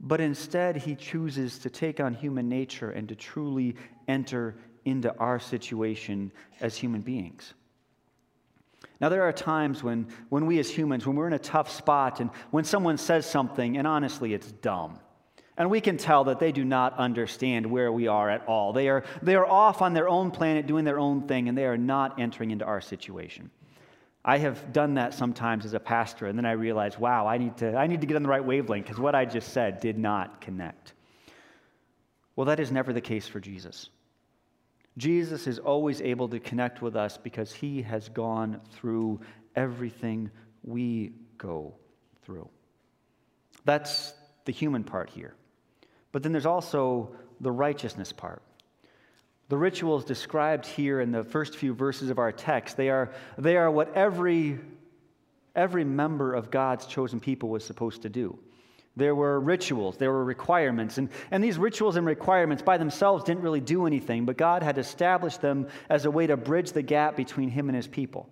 but 0.00 0.20
instead 0.20 0.76
he 0.76 0.96
chooses 0.96 1.58
to 1.60 1.70
take 1.70 2.00
on 2.00 2.12
human 2.12 2.48
nature 2.48 2.90
and 2.90 3.08
to 3.08 3.14
truly 3.14 3.76
enter 4.08 4.56
into 4.84 5.16
our 5.18 5.38
situation 5.38 6.32
as 6.60 6.76
human 6.76 7.02
beings. 7.02 7.54
Now, 9.00 9.08
there 9.08 9.22
are 9.22 9.32
times 9.32 9.82
when, 9.82 10.08
when 10.28 10.46
we 10.46 10.58
as 10.58 10.68
humans, 10.68 11.06
when 11.06 11.16
we're 11.16 11.26
in 11.26 11.32
a 11.34 11.38
tough 11.38 11.70
spot 11.70 12.20
and 12.20 12.30
when 12.50 12.64
someone 12.64 12.98
says 12.98 13.24
something, 13.26 13.76
and 13.76 13.86
honestly, 13.86 14.34
it's 14.34 14.50
dumb. 14.52 14.98
And 15.60 15.70
we 15.70 15.82
can 15.82 15.98
tell 15.98 16.24
that 16.24 16.38
they 16.38 16.52
do 16.52 16.64
not 16.64 16.98
understand 16.98 17.66
where 17.66 17.92
we 17.92 18.06
are 18.06 18.30
at 18.30 18.46
all. 18.46 18.72
They 18.72 18.88
are, 18.88 19.04
they 19.20 19.34
are 19.34 19.44
off 19.44 19.82
on 19.82 19.92
their 19.92 20.08
own 20.08 20.30
planet 20.30 20.66
doing 20.66 20.86
their 20.86 20.98
own 20.98 21.28
thing, 21.28 21.50
and 21.50 21.58
they 21.58 21.66
are 21.66 21.76
not 21.76 22.18
entering 22.18 22.50
into 22.50 22.64
our 22.64 22.80
situation. 22.80 23.50
I 24.24 24.38
have 24.38 24.72
done 24.72 24.94
that 24.94 25.12
sometimes 25.12 25.66
as 25.66 25.74
a 25.74 25.78
pastor, 25.78 26.24
and 26.28 26.38
then 26.38 26.46
I 26.46 26.52
realize, 26.52 26.98
wow, 26.98 27.26
I 27.26 27.36
need 27.36 27.58
to, 27.58 27.76
I 27.76 27.88
need 27.88 28.00
to 28.00 28.06
get 28.06 28.16
on 28.16 28.22
the 28.22 28.30
right 28.30 28.42
wavelength 28.42 28.86
because 28.86 28.98
what 28.98 29.14
I 29.14 29.26
just 29.26 29.52
said 29.52 29.80
did 29.80 29.98
not 29.98 30.40
connect. 30.40 30.94
Well, 32.36 32.46
that 32.46 32.58
is 32.58 32.72
never 32.72 32.94
the 32.94 33.02
case 33.02 33.28
for 33.28 33.38
Jesus. 33.38 33.90
Jesus 34.96 35.46
is 35.46 35.58
always 35.58 36.00
able 36.00 36.30
to 36.30 36.40
connect 36.40 36.80
with 36.80 36.96
us 36.96 37.18
because 37.18 37.52
he 37.52 37.82
has 37.82 38.08
gone 38.08 38.62
through 38.72 39.20
everything 39.54 40.30
we 40.62 41.12
go 41.36 41.74
through. 42.22 42.48
That's 43.66 44.14
the 44.46 44.52
human 44.52 44.84
part 44.84 45.10
here. 45.10 45.34
But 46.12 46.22
then 46.22 46.32
there's 46.32 46.46
also 46.46 47.10
the 47.40 47.52
righteousness 47.52 48.12
part. 48.12 48.42
The 49.48 49.56
rituals 49.56 50.04
described 50.04 50.64
here 50.66 51.00
in 51.00 51.10
the 51.10 51.24
first 51.24 51.56
few 51.56 51.74
verses 51.74 52.08
of 52.10 52.18
our 52.18 52.30
text, 52.30 52.76
they 52.76 52.88
are, 52.88 53.10
they 53.36 53.56
are 53.56 53.70
what 53.70 53.92
every, 53.96 54.58
every 55.56 55.84
member 55.84 56.34
of 56.34 56.50
God's 56.50 56.86
chosen 56.86 57.18
people 57.18 57.48
was 57.48 57.64
supposed 57.64 58.02
to 58.02 58.08
do. 58.08 58.38
There 58.96 59.14
were 59.14 59.40
rituals, 59.40 59.96
there 59.96 60.12
were 60.12 60.24
requirements, 60.24 60.98
and, 60.98 61.08
and 61.30 61.42
these 61.42 61.58
rituals 61.58 61.96
and 61.96 62.06
requirements 62.06 62.62
by 62.62 62.76
themselves 62.76 63.24
didn't 63.24 63.42
really 63.42 63.60
do 63.60 63.86
anything, 63.86 64.24
but 64.24 64.36
God 64.36 64.62
had 64.62 64.78
established 64.78 65.40
them 65.40 65.68
as 65.88 66.04
a 66.04 66.10
way 66.10 66.26
to 66.26 66.36
bridge 66.36 66.72
the 66.72 66.82
gap 66.82 67.16
between 67.16 67.48
Him 67.48 67.68
and 67.68 67.76
His 67.76 67.88
people. 67.88 68.28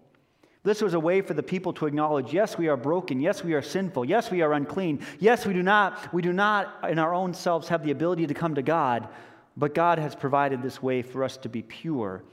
This 0.65 0.83
was 0.83 0.95
a 0.95 1.01
way 1.01 1.21
for 1.21 1.35
the 1.35 1.43
people 1.43 1.73
to 1.75 1.87
acknowledge, 1.87 2.33
yes, 2.33 2.59
we 2.59 2.69
are 2.69 2.77
broken. 2.77 3.21
Yes, 3.21 3.45
we 3.45 3.55
are 3.55 3.63
sinful. 3.63 4.05
Yes, 4.05 4.31
we 4.31 4.43
are 4.43 4.53
unclean. 4.53 5.01
Yes, 5.19 5.47
we 5.47 5.55
do 5.55 5.63
not, 5.63 6.13
we 6.13 6.21
do 6.21 6.33
not 6.33 6.91
in 6.91 6.99
our 6.99 7.15
own 7.15 7.33
selves 7.33 7.69
have 7.69 7.85
the 7.85 7.93
ability 7.93 8.27
to 8.27 8.35
come 8.35 8.55
to 8.57 8.63
God, 8.63 9.09
but 9.57 9.75
God 9.75 9.99
has 9.99 10.15
provided 10.15 10.63
this 10.63 10.83
way 10.83 11.03
for 11.03 11.23
us 11.25 11.37
to 11.39 11.49
be 11.49 11.63
pure 11.63 12.25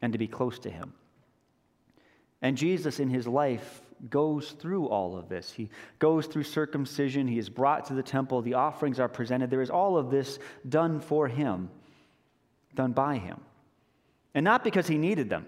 and 0.00 0.12
to 0.12 0.18
be 0.18 0.26
close 0.26 0.58
to 0.60 0.70
Him. 0.70 0.94
And 2.42 2.56
Jesus 2.56 3.00
in 3.00 3.10
His 3.10 3.26
life 3.26 3.82
goes 4.10 4.52
through 4.52 4.88
all 4.88 5.16
of 5.16 5.28
this. 5.28 5.52
He 5.52 5.70
goes 5.98 6.26
through 6.26 6.42
circumcision. 6.44 7.26
He 7.26 7.38
is 7.38 7.48
brought 7.48 7.86
to 7.86 7.94
the 7.94 8.02
temple. 8.02 8.42
The 8.42 8.54
offerings 8.54 8.98
are 8.98 9.08
presented. 9.08 9.50
There 9.50 9.62
is 9.62 9.70
all 9.70 9.96
of 9.96 10.10
this 10.10 10.38
done 10.68 11.00
for 11.00 11.28
Him, 11.28 11.70
done 12.74 12.92
by 12.92 13.18
Him. 13.18 13.40
And 14.34 14.44
not 14.44 14.64
because 14.64 14.86
He 14.86 14.98
needed 14.98 15.30
them. 15.30 15.46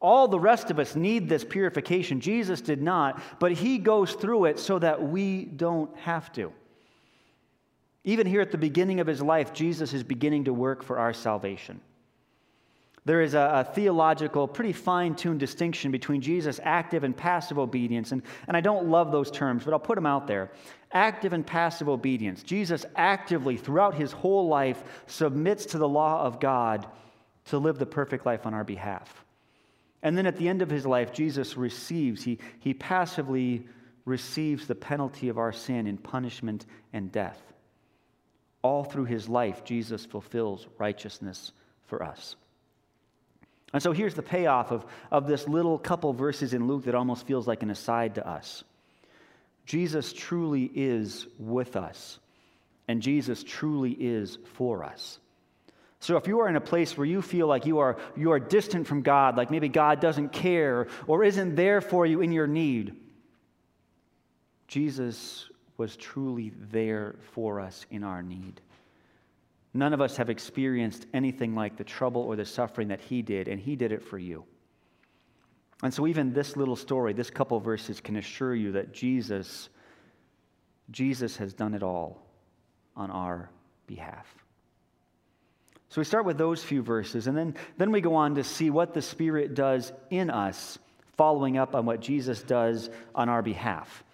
All 0.00 0.28
the 0.28 0.38
rest 0.38 0.70
of 0.70 0.78
us 0.78 0.94
need 0.94 1.28
this 1.28 1.44
purification. 1.44 2.20
Jesus 2.20 2.60
did 2.60 2.82
not, 2.82 3.22
but 3.38 3.52
he 3.52 3.78
goes 3.78 4.12
through 4.12 4.44
it 4.46 4.58
so 4.58 4.78
that 4.78 5.02
we 5.02 5.44
don't 5.44 5.96
have 5.98 6.30
to. 6.32 6.52
Even 8.04 8.26
here 8.26 8.40
at 8.40 8.52
the 8.52 8.58
beginning 8.58 9.00
of 9.00 9.06
his 9.06 9.20
life, 9.20 9.52
Jesus 9.52 9.92
is 9.92 10.04
beginning 10.04 10.44
to 10.44 10.52
work 10.52 10.84
for 10.84 10.98
our 10.98 11.12
salvation. 11.12 11.80
There 13.04 13.20
is 13.20 13.34
a, 13.34 13.64
a 13.66 13.72
theological, 13.72 14.46
pretty 14.46 14.72
fine 14.72 15.14
tuned 15.14 15.40
distinction 15.40 15.90
between 15.92 16.20
Jesus' 16.20 16.60
active 16.62 17.02
and 17.02 17.16
passive 17.16 17.58
obedience. 17.58 18.12
And, 18.12 18.22
and 18.48 18.56
I 18.56 18.60
don't 18.60 18.88
love 18.88 19.12
those 19.12 19.30
terms, 19.30 19.64
but 19.64 19.72
I'll 19.72 19.80
put 19.80 19.94
them 19.94 20.06
out 20.06 20.26
there. 20.26 20.50
Active 20.92 21.32
and 21.32 21.46
passive 21.46 21.88
obedience. 21.88 22.42
Jesus 22.42 22.84
actively, 22.96 23.56
throughout 23.56 23.94
his 23.94 24.12
whole 24.12 24.48
life, 24.48 24.82
submits 25.06 25.66
to 25.66 25.78
the 25.78 25.88
law 25.88 26.22
of 26.22 26.38
God 26.40 26.86
to 27.46 27.58
live 27.58 27.78
the 27.78 27.86
perfect 27.86 28.26
life 28.26 28.44
on 28.44 28.54
our 28.54 28.64
behalf. 28.64 29.24
And 30.02 30.16
then 30.16 30.26
at 30.26 30.36
the 30.36 30.48
end 30.48 30.62
of 30.62 30.70
his 30.70 30.86
life, 30.86 31.12
Jesus 31.12 31.56
receives, 31.56 32.22
he, 32.22 32.38
he 32.60 32.74
passively 32.74 33.66
receives 34.04 34.66
the 34.66 34.74
penalty 34.74 35.28
of 35.28 35.38
our 35.38 35.52
sin 35.52 35.86
in 35.86 35.96
punishment 35.96 36.66
and 36.92 37.10
death. 37.10 37.40
All 38.62 38.84
through 38.84 39.06
his 39.06 39.28
life, 39.28 39.64
Jesus 39.64 40.04
fulfills 40.04 40.66
righteousness 40.78 41.52
for 41.86 42.02
us. 42.02 42.36
And 43.72 43.82
so 43.82 43.92
here's 43.92 44.14
the 44.14 44.22
payoff 44.22 44.70
of, 44.70 44.86
of 45.10 45.26
this 45.26 45.48
little 45.48 45.78
couple 45.78 46.12
verses 46.12 46.54
in 46.54 46.66
Luke 46.66 46.84
that 46.84 46.94
almost 46.94 47.26
feels 47.26 47.46
like 47.46 47.62
an 47.62 47.70
aside 47.70 48.14
to 48.14 48.26
us. 48.26 48.64
Jesus 49.66 50.12
truly 50.12 50.70
is 50.74 51.26
with 51.38 51.74
us, 51.74 52.20
and 52.86 53.02
Jesus 53.02 53.42
truly 53.42 53.90
is 53.90 54.38
for 54.54 54.84
us. 54.84 55.18
So 56.00 56.16
if 56.16 56.26
you 56.26 56.40
are 56.40 56.48
in 56.48 56.56
a 56.56 56.60
place 56.60 56.96
where 56.96 57.06
you 57.06 57.22
feel 57.22 57.46
like 57.46 57.66
you 57.66 57.78
are, 57.78 57.96
you 58.16 58.32
are 58.32 58.38
distant 58.38 58.86
from 58.86 59.02
God, 59.02 59.36
like 59.36 59.50
maybe 59.50 59.68
God 59.68 60.00
doesn't 60.00 60.30
care 60.30 60.88
or 61.06 61.24
isn't 61.24 61.54
there 61.54 61.80
for 61.80 62.06
you 62.06 62.20
in 62.20 62.32
your 62.32 62.46
need, 62.46 62.94
Jesus 64.68 65.48
was 65.76 65.96
truly 65.96 66.52
there 66.70 67.16
for 67.32 67.60
us 67.60 67.86
in 67.90 68.04
our 68.04 68.22
need. 68.22 68.60
None 69.74 69.92
of 69.92 70.00
us 70.00 70.16
have 70.16 70.30
experienced 70.30 71.06
anything 71.12 71.54
like 71.54 71.76
the 71.76 71.84
trouble 71.84 72.22
or 72.22 72.36
the 72.36 72.46
suffering 72.46 72.88
that 72.88 73.00
he 73.00 73.20
did, 73.20 73.46
and 73.46 73.60
he 73.60 73.76
did 73.76 73.92
it 73.92 74.02
for 74.02 74.18
you. 74.18 74.44
And 75.82 75.92
so 75.92 76.06
even 76.06 76.32
this 76.32 76.56
little 76.56 76.76
story, 76.76 77.12
this 77.12 77.28
couple 77.28 77.60
verses 77.60 78.00
can 78.00 78.16
assure 78.16 78.54
you 78.54 78.72
that 78.72 78.92
Jesus 78.92 79.68
Jesus 80.90 81.36
has 81.36 81.52
done 81.52 81.74
it 81.74 81.82
all 81.82 82.22
on 82.94 83.10
our 83.10 83.50
behalf. 83.86 84.45
So 85.88 86.00
we 86.00 86.04
start 86.04 86.24
with 86.24 86.38
those 86.38 86.62
few 86.62 86.82
verses, 86.82 87.26
and 87.26 87.36
then, 87.36 87.54
then 87.78 87.92
we 87.92 88.00
go 88.00 88.16
on 88.16 88.34
to 88.34 88.44
see 88.44 88.70
what 88.70 88.92
the 88.92 89.02
Spirit 89.02 89.54
does 89.54 89.92
in 90.10 90.30
us, 90.30 90.78
following 91.16 91.56
up 91.56 91.74
on 91.74 91.86
what 91.86 92.00
Jesus 92.00 92.42
does 92.42 92.90
on 93.14 93.28
our 93.28 93.42
behalf. 93.42 94.04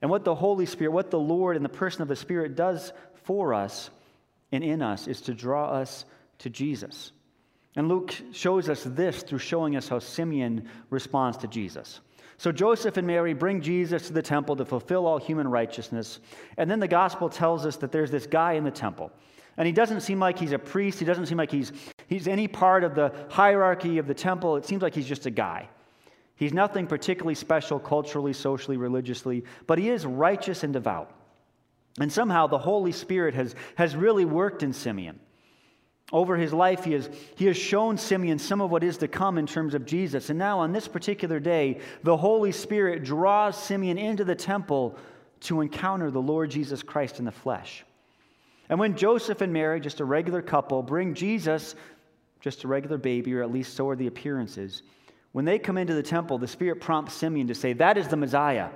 And 0.00 0.10
what 0.10 0.24
the 0.24 0.34
Holy 0.34 0.66
Spirit, 0.66 0.92
what 0.92 1.10
the 1.10 1.18
Lord 1.18 1.56
and 1.56 1.64
the 1.64 1.70
person 1.70 2.02
of 2.02 2.08
the 2.08 2.16
Spirit 2.16 2.56
does 2.56 2.92
for 3.24 3.52
us 3.52 3.90
and 4.52 4.64
in 4.64 4.80
us 4.80 5.06
is 5.06 5.20
to 5.22 5.34
draw 5.34 5.70
us 5.70 6.04
to 6.38 6.50
Jesus. 6.50 7.12
And 7.76 7.88
Luke 7.88 8.14
shows 8.32 8.68
us 8.68 8.82
this 8.84 9.22
through 9.22 9.38
showing 9.38 9.76
us 9.76 9.88
how 9.88 9.98
Simeon 9.98 10.68
responds 10.90 11.38
to 11.38 11.48
Jesus. 11.48 12.00
So 12.38 12.52
Joseph 12.52 12.96
and 12.96 13.06
Mary 13.06 13.34
bring 13.34 13.60
Jesus 13.60 14.06
to 14.06 14.12
the 14.12 14.22
temple 14.22 14.56
to 14.56 14.64
fulfill 14.64 15.06
all 15.06 15.18
human 15.18 15.48
righteousness. 15.48 16.20
And 16.56 16.70
then 16.70 16.80
the 16.80 16.88
gospel 16.88 17.28
tells 17.28 17.66
us 17.66 17.76
that 17.78 17.92
there's 17.92 18.12
this 18.12 18.26
guy 18.26 18.52
in 18.52 18.64
the 18.64 18.70
temple. 18.70 19.12
And 19.58 19.66
he 19.66 19.72
doesn't 19.72 20.00
seem 20.00 20.20
like 20.20 20.38
he's 20.38 20.52
a 20.52 20.58
priest. 20.58 21.00
He 21.00 21.04
doesn't 21.04 21.26
seem 21.26 21.36
like 21.36 21.50
he's, 21.50 21.72
he's 22.06 22.28
any 22.28 22.46
part 22.46 22.84
of 22.84 22.94
the 22.94 23.12
hierarchy 23.28 23.98
of 23.98 24.06
the 24.06 24.14
temple. 24.14 24.56
It 24.56 24.64
seems 24.64 24.82
like 24.82 24.94
he's 24.94 25.06
just 25.06 25.26
a 25.26 25.30
guy. 25.30 25.68
He's 26.36 26.52
nothing 26.54 26.86
particularly 26.86 27.34
special 27.34 27.80
culturally, 27.80 28.32
socially, 28.32 28.76
religiously, 28.76 29.44
but 29.66 29.76
he 29.78 29.90
is 29.90 30.06
righteous 30.06 30.62
and 30.62 30.72
devout. 30.72 31.12
And 32.00 32.12
somehow 32.12 32.46
the 32.46 32.58
Holy 32.58 32.92
Spirit 32.92 33.34
has, 33.34 33.56
has 33.74 33.96
really 33.96 34.24
worked 34.24 34.62
in 34.62 34.72
Simeon. 34.72 35.18
Over 36.12 36.36
his 36.36 36.52
life, 36.52 36.84
he 36.84 36.92
has, 36.92 37.10
he 37.34 37.46
has 37.46 37.56
shown 37.56 37.98
Simeon 37.98 38.38
some 38.38 38.60
of 38.60 38.70
what 38.70 38.84
is 38.84 38.98
to 38.98 39.08
come 39.08 39.36
in 39.36 39.46
terms 39.46 39.74
of 39.74 39.84
Jesus. 39.84 40.30
And 40.30 40.38
now, 40.38 40.60
on 40.60 40.72
this 40.72 40.86
particular 40.86 41.40
day, 41.40 41.80
the 42.04 42.16
Holy 42.16 42.52
Spirit 42.52 43.02
draws 43.02 43.60
Simeon 43.60 43.98
into 43.98 44.24
the 44.24 44.36
temple 44.36 44.96
to 45.40 45.60
encounter 45.60 46.12
the 46.12 46.22
Lord 46.22 46.50
Jesus 46.50 46.84
Christ 46.84 47.18
in 47.18 47.24
the 47.24 47.32
flesh. 47.32 47.84
And 48.68 48.78
when 48.78 48.96
Joseph 48.96 49.40
and 49.40 49.52
Mary, 49.52 49.80
just 49.80 50.00
a 50.00 50.04
regular 50.04 50.42
couple, 50.42 50.82
bring 50.82 51.14
Jesus, 51.14 51.74
just 52.40 52.64
a 52.64 52.68
regular 52.68 52.98
baby, 52.98 53.34
or 53.34 53.42
at 53.42 53.50
least 53.50 53.74
so 53.74 53.88
are 53.88 53.96
the 53.96 54.06
appearances, 54.06 54.82
when 55.32 55.44
they 55.44 55.58
come 55.58 55.78
into 55.78 55.94
the 55.94 56.02
temple, 56.02 56.38
the 56.38 56.48
Spirit 56.48 56.80
prompts 56.80 57.14
Simeon 57.14 57.46
to 57.48 57.54
say, 57.54 57.72
That 57.72 57.96
is 57.96 58.08
the 58.08 58.16
Messiah. 58.16 58.70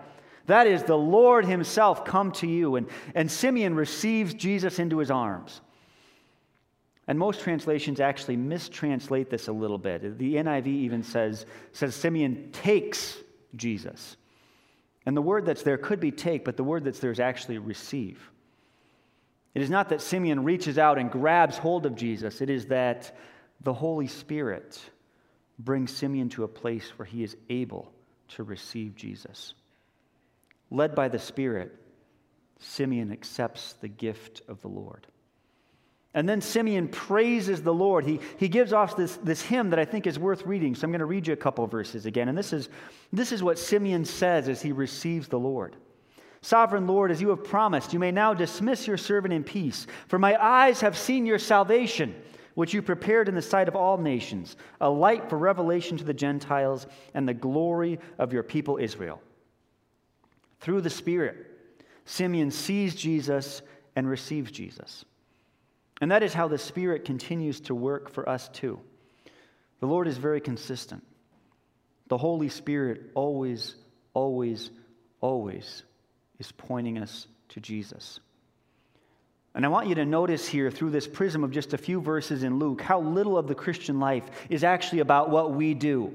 That 0.47 0.67
is, 0.67 0.83
the 0.83 0.99
Lord 0.99 1.45
Himself 1.45 2.05
come 2.05 2.33
to 2.33 2.47
you. 2.47 2.77
And, 2.77 2.89
and 3.15 3.31
Simeon 3.31 3.75
receives 3.75 4.35
Jesus 4.35 4.79
into 4.79 4.99
his 4.99 5.11
arms. 5.11 5.61
And 7.09 7.19
most 7.19 7.41
translations 7.41 8.01
actually 8.01 8.37
mistranslate 8.37 9.29
this 9.29 9.49
a 9.49 9.53
little 9.53 9.79
bit. 9.79 10.19
The 10.19 10.37
NIV 10.37 10.67
even 10.67 11.03
says, 11.03 11.47
says 11.73 11.95
Simeon 11.95 12.51
takes 12.53 13.19
Jesus. 13.57 14.17
And 15.05 15.17
the 15.17 15.23
word 15.23 15.45
that's 15.45 15.63
there 15.63 15.79
could 15.79 16.01
be 16.01 16.13
take, 16.13 16.45
but 16.45 16.57
the 16.57 16.65
word 16.65 16.85
that's 16.85 17.01
there 17.01 17.11
is 17.11 17.21
actually 17.21 17.59
receive. 17.59 18.32
It 19.55 19.63
is 19.63 19.71
not 19.71 19.91
that 19.91 20.01
Simeon 20.01 20.45
reaches 20.45 20.79
out 20.79 20.99
and 20.99 21.11
grabs 21.11 21.59
hold 21.59 21.87
of 21.87 21.95
Jesus, 21.95 22.41
it 22.41 22.51
is 22.51 22.67
that 22.67 23.17
the 23.61 23.75
Holy 23.75 24.07
Spirit 24.07 24.81
brings 25.59 25.95
Simeon 25.95 26.29
to 26.31 26.45
a 26.45 26.49
place 26.49 26.89
where 26.97 27.07
he 27.07 27.23
is 27.23 27.37
able 27.49 27.93
to 28.29 28.43
receive 28.43 28.97
Jesus. 28.97 29.55
Led 30.71 30.95
by 30.95 31.09
the 31.09 31.19
Spirit, 31.19 31.77
Simeon 32.59 33.13
accepts 33.13 33.75
the 33.75 33.89
gift 33.89 34.43
of 34.49 34.61
the 34.63 34.69
Lord. 34.69 35.07
And 36.15 36.29
then 36.29 36.41
Simeon 36.41 36.89
praises 36.89 37.63
the 37.63 37.73
Lord. 37.73 38.05
He, 38.05 38.21
he 38.37 38.49
gives 38.49 38.73
off 38.73 38.97
this, 38.97 39.17
this 39.19 39.41
hymn 39.41 39.71
that 39.71 39.79
I 39.79 39.85
think 39.85 40.07
is 40.07 40.19
worth 40.19 40.45
reading. 40.45 40.75
So 40.75 40.85
I'm 40.85 40.91
going 40.91 41.01
to 41.01 41.07
read 41.07 41.27
you 41.27 41.33
a 41.33 41.37
couple 41.37 41.67
verses 41.67 42.05
again. 42.05 42.29
And 42.29 42.37
this 42.37 42.53
is, 42.53 42.69
this 43.13 43.33
is 43.33 43.43
what 43.43 43.59
Simeon 43.59 44.05
says 44.05 44.49
as 44.49 44.61
he 44.61 44.73
receives 44.73 45.29
the 45.29 45.39
Lord. 45.39 45.75
Sovereign 46.43 46.89
Lord, 46.89 47.13
as 47.13 47.21
you 47.21 47.29
have 47.29 47.45
promised, 47.45 47.93
you 47.93 48.01
may 48.01 48.11
now 48.11 48.35
dismiss 48.35 48.89
your 48.89 48.97
servant 48.97 49.33
in 49.33 49.45
peace. 49.45 49.87
For 50.09 50.19
my 50.19 50.37
eyes 50.43 50.81
have 50.81 50.99
seen 50.99 51.25
your 51.25 51.39
salvation, 51.39 52.15
which 52.55 52.75
you 52.75 52.83
prepared 52.83 53.29
in 53.29 53.37
the 53.37 53.41
sight 53.41 53.69
of 53.69 53.77
all 53.77 53.97
nations, 53.97 54.57
a 54.81 54.91
light 54.91 55.31
for 55.31 55.39
revelation 55.39 55.97
to 55.99 56.05
the 56.05 56.13
Gentiles 56.13 56.89
and 57.15 57.29
the 57.29 57.33
glory 57.35 58.01
of 58.19 58.33
your 58.33 58.43
people 58.43 58.77
Israel. 58.77 59.23
Through 60.59 60.81
the 60.81 60.91
Spirit, 60.91 61.47
Simeon 62.07 62.51
sees 62.51 62.97
Jesus 62.97 63.63
and 63.95 64.09
receives 64.09 64.51
Jesus. 64.51 65.05
And 66.01 66.11
that 66.11 66.25
is 66.25 66.35
how 66.35 66.49
the 66.49 66.59
Spirit 66.59 67.05
continues 67.05 67.61
to 67.61 67.75
work 67.75 68.11
for 68.11 68.29
us 68.29 68.49
too. 68.49 68.81
The 69.79 69.87
Lord 69.87 70.09
is 70.09 70.19
very 70.19 70.41
consistent. 70.41 71.05
The 72.09 72.19
Holy 72.19 72.49
Spirit 72.49 73.13
always, 73.15 73.77
always, 74.13 74.71
always 75.21 75.85
is 76.43 76.53
pointing 76.53 76.99
us 76.99 77.29
to 77.51 77.61
Jesus. 77.61 78.19
And 79.55 79.65
I 79.65 79.69
want 79.69 79.89
you 79.89 79.95
to 79.95 80.05
notice 80.05 80.49
here, 80.49 80.73
through 80.73 80.91
this 80.91 81.07
prism 81.07 81.45
of 81.45 81.53
just 81.53 81.73
a 81.73 81.79
few 81.79 82.01
verses 82.01 82.43
in 82.43 82.59
Luke, 82.59 82.81
how 82.81 83.01
little 83.01 83.39
of 83.39 83.47
the 83.47 83.55
Christian 83.55 84.01
life 84.01 84.29
is 84.51 84.65
actually 84.65 84.99
about 84.99 85.31
what 85.31 85.53
we 85.53 85.73
do. 85.73 86.13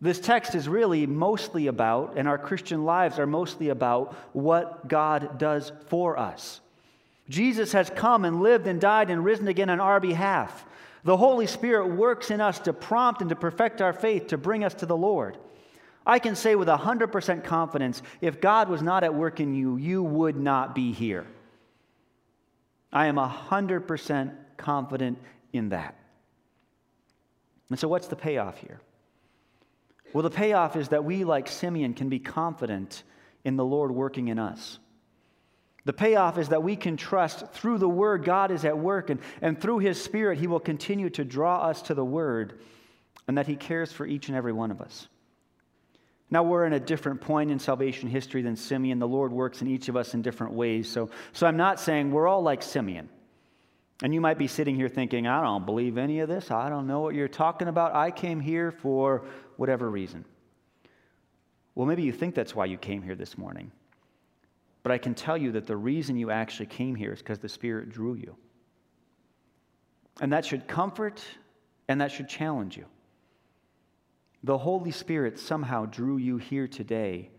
This 0.00 0.20
text 0.20 0.54
is 0.54 0.68
really 0.68 1.04
mostly 1.06 1.66
about, 1.66 2.14
and 2.16 2.28
our 2.28 2.38
Christian 2.38 2.84
lives 2.84 3.18
are 3.18 3.26
mostly 3.26 3.70
about, 3.70 4.14
what 4.32 4.86
God 4.86 5.38
does 5.38 5.72
for 5.86 6.16
us. 6.16 6.60
Jesus 7.28 7.72
has 7.72 7.90
come 7.90 8.24
and 8.24 8.40
lived 8.40 8.68
and 8.68 8.80
died 8.80 9.10
and 9.10 9.24
risen 9.24 9.48
again 9.48 9.70
on 9.70 9.80
our 9.80 9.98
behalf. 9.98 10.64
The 11.02 11.16
Holy 11.16 11.48
Spirit 11.48 11.88
works 11.88 12.30
in 12.30 12.40
us 12.40 12.60
to 12.60 12.72
prompt 12.72 13.20
and 13.20 13.30
to 13.30 13.36
perfect 13.36 13.80
our 13.80 13.92
faith 13.92 14.28
to 14.28 14.38
bring 14.38 14.62
us 14.62 14.74
to 14.74 14.86
the 14.86 14.96
Lord. 14.96 15.38
I 16.06 16.18
can 16.18 16.34
say 16.34 16.54
with 16.54 16.68
100% 16.68 17.44
confidence 17.44 18.02
if 18.20 18.40
God 18.40 18.68
was 18.68 18.82
not 18.82 19.04
at 19.04 19.14
work 19.14 19.40
in 19.40 19.54
you, 19.54 19.76
you 19.76 20.02
would 20.02 20.36
not 20.36 20.74
be 20.74 20.92
here. 20.92 21.26
I 22.92 23.06
am 23.06 23.16
100% 23.16 24.34
confident 24.56 25.18
in 25.52 25.70
that. 25.70 25.96
And 27.70 27.78
so, 27.78 27.88
what's 27.88 28.08
the 28.08 28.16
payoff 28.16 28.58
here? 28.58 28.80
Well, 30.12 30.22
the 30.22 30.30
payoff 30.30 30.76
is 30.76 30.88
that 30.88 31.04
we, 31.04 31.24
like 31.24 31.48
Simeon, 31.48 31.94
can 31.94 32.10
be 32.10 32.18
confident 32.18 33.02
in 33.44 33.56
the 33.56 33.64
Lord 33.64 33.90
working 33.90 34.28
in 34.28 34.38
us. 34.38 34.78
The 35.84 35.92
payoff 35.92 36.38
is 36.38 36.50
that 36.50 36.62
we 36.62 36.76
can 36.76 36.96
trust 36.96 37.50
through 37.52 37.78
the 37.78 37.88
Word 37.88 38.24
God 38.24 38.50
is 38.50 38.64
at 38.64 38.76
work, 38.76 39.10
and, 39.10 39.20
and 39.40 39.60
through 39.60 39.78
His 39.78 40.02
Spirit, 40.02 40.38
He 40.38 40.46
will 40.46 40.60
continue 40.60 41.10
to 41.10 41.24
draw 41.24 41.62
us 41.62 41.82
to 41.82 41.94
the 41.94 42.04
Word, 42.04 42.60
and 43.26 43.38
that 43.38 43.46
He 43.46 43.56
cares 43.56 43.90
for 43.90 44.06
each 44.06 44.28
and 44.28 44.36
every 44.36 44.52
one 44.52 44.70
of 44.70 44.80
us. 44.80 45.08
Now, 46.32 46.42
we're 46.42 46.64
in 46.64 46.72
a 46.72 46.80
different 46.80 47.20
point 47.20 47.50
in 47.50 47.58
salvation 47.58 48.08
history 48.08 48.40
than 48.40 48.56
Simeon. 48.56 48.98
The 48.98 49.06
Lord 49.06 49.32
works 49.32 49.60
in 49.60 49.68
each 49.68 49.90
of 49.90 49.98
us 49.98 50.14
in 50.14 50.22
different 50.22 50.54
ways. 50.54 50.88
So, 50.88 51.10
so 51.34 51.46
I'm 51.46 51.58
not 51.58 51.78
saying 51.78 52.10
we're 52.10 52.26
all 52.26 52.40
like 52.40 52.62
Simeon. 52.62 53.10
And 54.02 54.14
you 54.14 54.20
might 54.22 54.38
be 54.38 54.46
sitting 54.46 54.74
here 54.74 54.88
thinking, 54.88 55.26
I 55.26 55.42
don't 55.42 55.66
believe 55.66 55.98
any 55.98 56.20
of 56.20 56.30
this. 56.30 56.50
I 56.50 56.70
don't 56.70 56.86
know 56.86 57.00
what 57.00 57.14
you're 57.14 57.28
talking 57.28 57.68
about. 57.68 57.94
I 57.94 58.10
came 58.10 58.40
here 58.40 58.70
for 58.70 59.26
whatever 59.58 59.90
reason. 59.90 60.24
Well, 61.74 61.86
maybe 61.86 62.02
you 62.02 62.12
think 62.12 62.34
that's 62.34 62.56
why 62.56 62.64
you 62.64 62.78
came 62.78 63.02
here 63.02 63.14
this 63.14 63.36
morning. 63.36 63.70
But 64.82 64.92
I 64.92 64.96
can 64.96 65.14
tell 65.14 65.36
you 65.36 65.52
that 65.52 65.66
the 65.66 65.76
reason 65.76 66.16
you 66.16 66.30
actually 66.30 66.66
came 66.66 66.94
here 66.94 67.12
is 67.12 67.18
because 67.18 67.40
the 67.40 67.48
Spirit 67.50 67.90
drew 67.90 68.14
you. 68.14 68.34
And 70.22 70.32
that 70.32 70.46
should 70.46 70.66
comfort 70.66 71.22
and 71.88 72.00
that 72.00 72.10
should 72.10 72.30
challenge 72.30 72.78
you. 72.78 72.86
The 74.44 74.58
Holy 74.58 74.90
Spirit 74.90 75.38
somehow 75.38 75.86
drew 75.86 76.16
you 76.16 76.36
here 76.36 76.66
today 76.66 77.30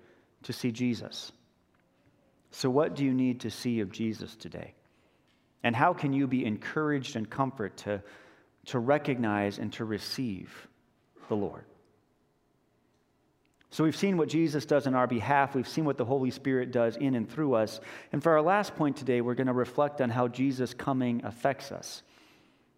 to 0.43 0.53
see 0.53 0.71
Jesus. 0.71 1.31
So, 2.51 2.69
what 2.69 2.95
do 2.95 3.03
you 3.03 3.13
need 3.13 3.41
to 3.41 3.49
see 3.49 3.79
of 3.81 3.91
Jesus 3.91 4.35
today? 4.35 4.73
And 5.63 5.75
how 5.75 5.93
can 5.93 6.13
you 6.13 6.27
be 6.27 6.45
encouraged 6.45 7.15
and 7.15 7.29
comfort 7.29 7.77
to, 7.77 8.03
to 8.67 8.79
recognize 8.79 9.57
and 9.57 9.71
to 9.73 9.85
receive 9.85 10.67
the 11.29 11.35
Lord? 11.35 11.65
So 13.73 13.83
we've 13.83 13.95
seen 13.95 14.17
what 14.17 14.29
Jesus 14.29 14.67
does 14.67 14.85
in 14.85 14.93
our 14.93 15.07
behalf. 15.07 15.55
We've 15.55 15.67
seen 15.67 15.85
what 15.85 15.97
the 15.97 16.05
Holy 16.05 16.29
Spirit 16.29 16.71
does 16.71 16.95
in 16.95 17.15
and 17.15 17.27
through 17.27 17.55
us. 17.55 17.79
And 18.11 18.21
for 18.21 18.33
our 18.33 18.41
last 18.43 18.75
point 18.75 18.97
today, 18.97 19.19
we're 19.19 19.33
going 19.33 19.47
to 19.47 19.53
reflect 19.53 19.99
on 19.99 20.11
how 20.11 20.27
Jesus' 20.27 20.75
coming 20.75 21.25
affects 21.25 21.71
us. 21.71 22.03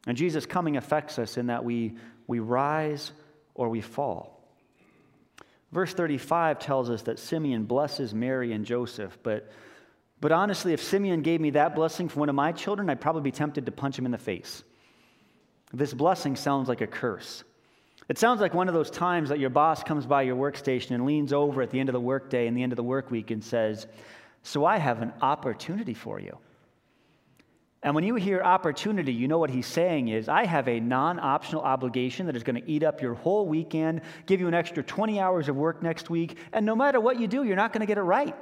And 0.08 0.16
Jesus' 0.16 0.46
coming 0.46 0.78
affects 0.78 1.20
us 1.20 1.36
in 1.36 1.48
that 1.48 1.66
we, 1.66 1.96
we 2.28 2.40
rise 2.40 3.12
or 3.56 3.70
we 3.70 3.82
fall. 3.82 4.44
Verse 5.72 5.94
35 5.94 6.60
tells 6.60 6.90
us 6.90 7.02
that 7.04 7.20
Simeon 7.20 7.64
blesses 7.64 8.14
Mary 8.14 8.54
and 8.54 8.66
Joseph, 8.66 9.18
but, 9.24 9.52
but 10.22 10.32
honestly, 10.32 10.74
if 10.74 10.84
Simeon 10.84 11.22
gave 11.22 11.42
me 11.42 11.50
that 11.52 11.76
blessing 11.76 12.08
for 12.08 12.20
one 12.20 12.30
of 12.30 12.36
my 12.36 12.52
children, 12.52 12.90
I'd 12.90 13.02
probably 13.02 13.24
be 13.24 13.32
tempted 13.32 13.66
to 13.66 13.72
punch 13.72 13.98
him 13.98 14.06
in 14.06 14.12
the 14.12 14.18
face. 14.18 14.64
This 15.74 15.94
blessing 15.94 16.36
sounds 16.36 16.70
like 16.70 16.82
a 16.82 16.88
curse. 16.88 17.44
It 18.08 18.20
sounds 18.20 18.40
like 18.40 18.54
one 18.54 18.68
of 18.68 18.74
those 18.74 18.92
times 18.92 19.30
that 19.30 19.40
your 19.40 19.50
boss 19.50 19.84
comes 19.84 20.06
by 20.06 20.22
your 20.22 20.36
workstation 20.36 20.92
and 20.92 21.06
leans 21.06 21.34
over 21.34 21.62
at 21.62 21.72
the 21.72 21.80
end 21.80 21.90
of 21.90 21.94
the 21.94 22.00
workday 22.00 22.48
and 22.48 22.56
the 22.56 22.62
end 22.62 22.72
of 22.72 22.78
the 22.78 22.84
work 22.84 23.10
week 23.10 23.32
and 23.32 23.44
says, 23.44 23.88
So 24.44 24.64
I 24.64 24.78
have 24.78 25.02
an 25.02 25.12
opportunity 25.22 25.96
for 25.96 26.20
you. 26.20 26.38
And 27.86 27.94
when 27.94 28.04
you 28.04 28.16
hear 28.16 28.42
opportunity, 28.42 29.14
you 29.14 29.28
know 29.28 29.38
what 29.38 29.52
he's 29.52 29.68
saying 29.68 30.08
is, 30.08 30.28
I 30.28 30.48
have 30.48 30.68
a 30.68 30.80
non 30.80 31.20
optional 31.20 31.62
obligation 31.62 32.26
that 32.26 32.36
is 32.36 32.42
going 32.42 32.60
to 32.60 32.68
eat 32.68 32.82
up 32.82 33.00
your 33.00 33.14
whole 33.14 33.48
weekend, 33.48 34.02
give 34.26 34.40
you 34.40 34.48
an 34.48 34.56
extra 34.56 34.82
20 34.82 35.20
hours 35.20 35.50
of 35.50 35.56
work 35.56 35.84
next 35.84 36.10
week, 36.10 36.36
and 36.52 36.66
no 36.66 36.76
matter 36.76 37.00
what 37.00 37.20
you 37.20 37.28
do, 37.28 37.44
you're 37.44 37.56
not 37.56 37.74
going 37.74 37.82
to 37.82 37.86
get 37.86 38.00
it 38.00 38.02
right. 38.02 38.36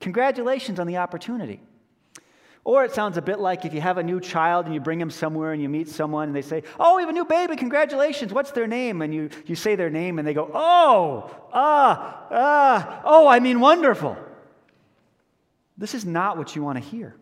Congratulations 0.00 0.78
on 0.78 0.86
the 0.86 0.98
opportunity. 0.98 1.62
Or 2.64 2.84
it 2.84 2.92
sounds 2.92 3.16
a 3.16 3.22
bit 3.22 3.38
like 3.38 3.64
if 3.64 3.72
you 3.72 3.80
have 3.80 3.96
a 3.96 4.02
new 4.02 4.20
child 4.20 4.66
and 4.66 4.74
you 4.74 4.80
bring 4.80 4.98
them 4.98 5.10
somewhere 5.10 5.54
and 5.54 5.62
you 5.62 5.70
meet 5.70 5.88
someone 5.88 6.28
and 6.28 6.36
they 6.36 6.42
say, 6.42 6.62
Oh, 6.78 6.96
we 6.96 7.02
have 7.02 7.08
a 7.08 7.14
new 7.14 7.24
baby, 7.24 7.56
congratulations, 7.56 8.30
what's 8.30 8.50
their 8.50 8.66
name? 8.66 9.00
And 9.00 9.14
you, 9.14 9.30
you 9.46 9.56
say 9.56 9.74
their 9.74 9.90
name 9.90 10.18
and 10.18 10.28
they 10.28 10.34
go, 10.34 10.50
Oh, 10.52 11.34
ah, 11.50 12.26
ah, 12.30 13.00
oh, 13.04 13.26
I 13.26 13.40
mean, 13.40 13.58
wonderful. 13.58 14.18
This 15.78 15.94
is 15.94 16.04
not 16.04 16.36
what 16.36 16.54
you 16.54 16.62
want 16.62 16.76
to 16.76 16.84
hear. 16.84 17.16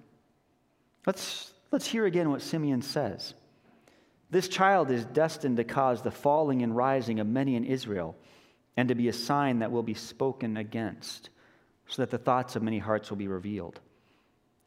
Let's, 1.06 1.54
let's 1.70 1.86
hear 1.86 2.06
again 2.06 2.30
what 2.30 2.42
Simeon 2.42 2.82
says. 2.82 3.34
This 4.30 4.48
child 4.48 4.90
is 4.90 5.04
destined 5.04 5.56
to 5.56 5.64
cause 5.64 6.02
the 6.02 6.10
falling 6.10 6.62
and 6.62 6.76
rising 6.76 7.20
of 7.20 7.26
many 7.26 7.56
in 7.56 7.64
Israel 7.64 8.16
and 8.76 8.88
to 8.88 8.94
be 8.94 9.08
a 9.08 9.12
sign 9.12 9.58
that 9.58 9.72
will 9.72 9.82
be 9.82 9.94
spoken 9.94 10.56
against, 10.56 11.30
so 11.88 12.02
that 12.02 12.10
the 12.10 12.18
thoughts 12.18 12.54
of 12.54 12.62
many 12.62 12.78
hearts 12.78 13.10
will 13.10 13.16
be 13.16 13.28
revealed 13.28 13.80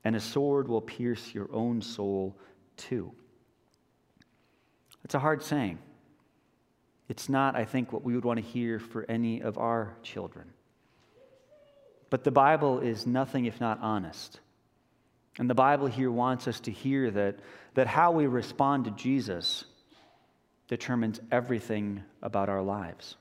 and 0.03 0.15
a 0.15 0.19
sword 0.19 0.67
will 0.67 0.81
pierce 0.81 1.33
your 1.33 1.49
own 1.53 1.81
soul 1.81 2.37
too. 2.77 3.11
It's 5.03 5.15
a 5.15 5.19
hard 5.19 5.43
saying. 5.43 5.79
It's 7.09 7.29
not, 7.29 7.55
I 7.55 7.65
think, 7.65 7.91
what 7.91 8.03
we 8.03 8.15
would 8.15 8.25
want 8.25 8.37
to 8.37 8.45
hear 8.45 8.79
for 8.79 9.05
any 9.09 9.41
of 9.41 9.57
our 9.57 9.95
children. 10.03 10.49
But 12.09 12.23
the 12.23 12.31
Bible 12.31 12.79
is 12.79 13.05
nothing 13.05 13.45
if 13.45 13.59
not 13.59 13.79
honest. 13.81 14.39
And 15.39 15.49
the 15.49 15.55
Bible 15.55 15.87
here 15.87 16.11
wants 16.11 16.47
us 16.47 16.59
to 16.61 16.71
hear 16.71 17.09
that, 17.11 17.39
that 17.73 17.87
how 17.87 18.11
we 18.11 18.27
respond 18.27 18.85
to 18.85 18.91
Jesus 18.91 19.65
determines 20.67 21.19
everything 21.31 22.03
about 22.21 22.49
our 22.49 22.61
lives. 22.61 23.15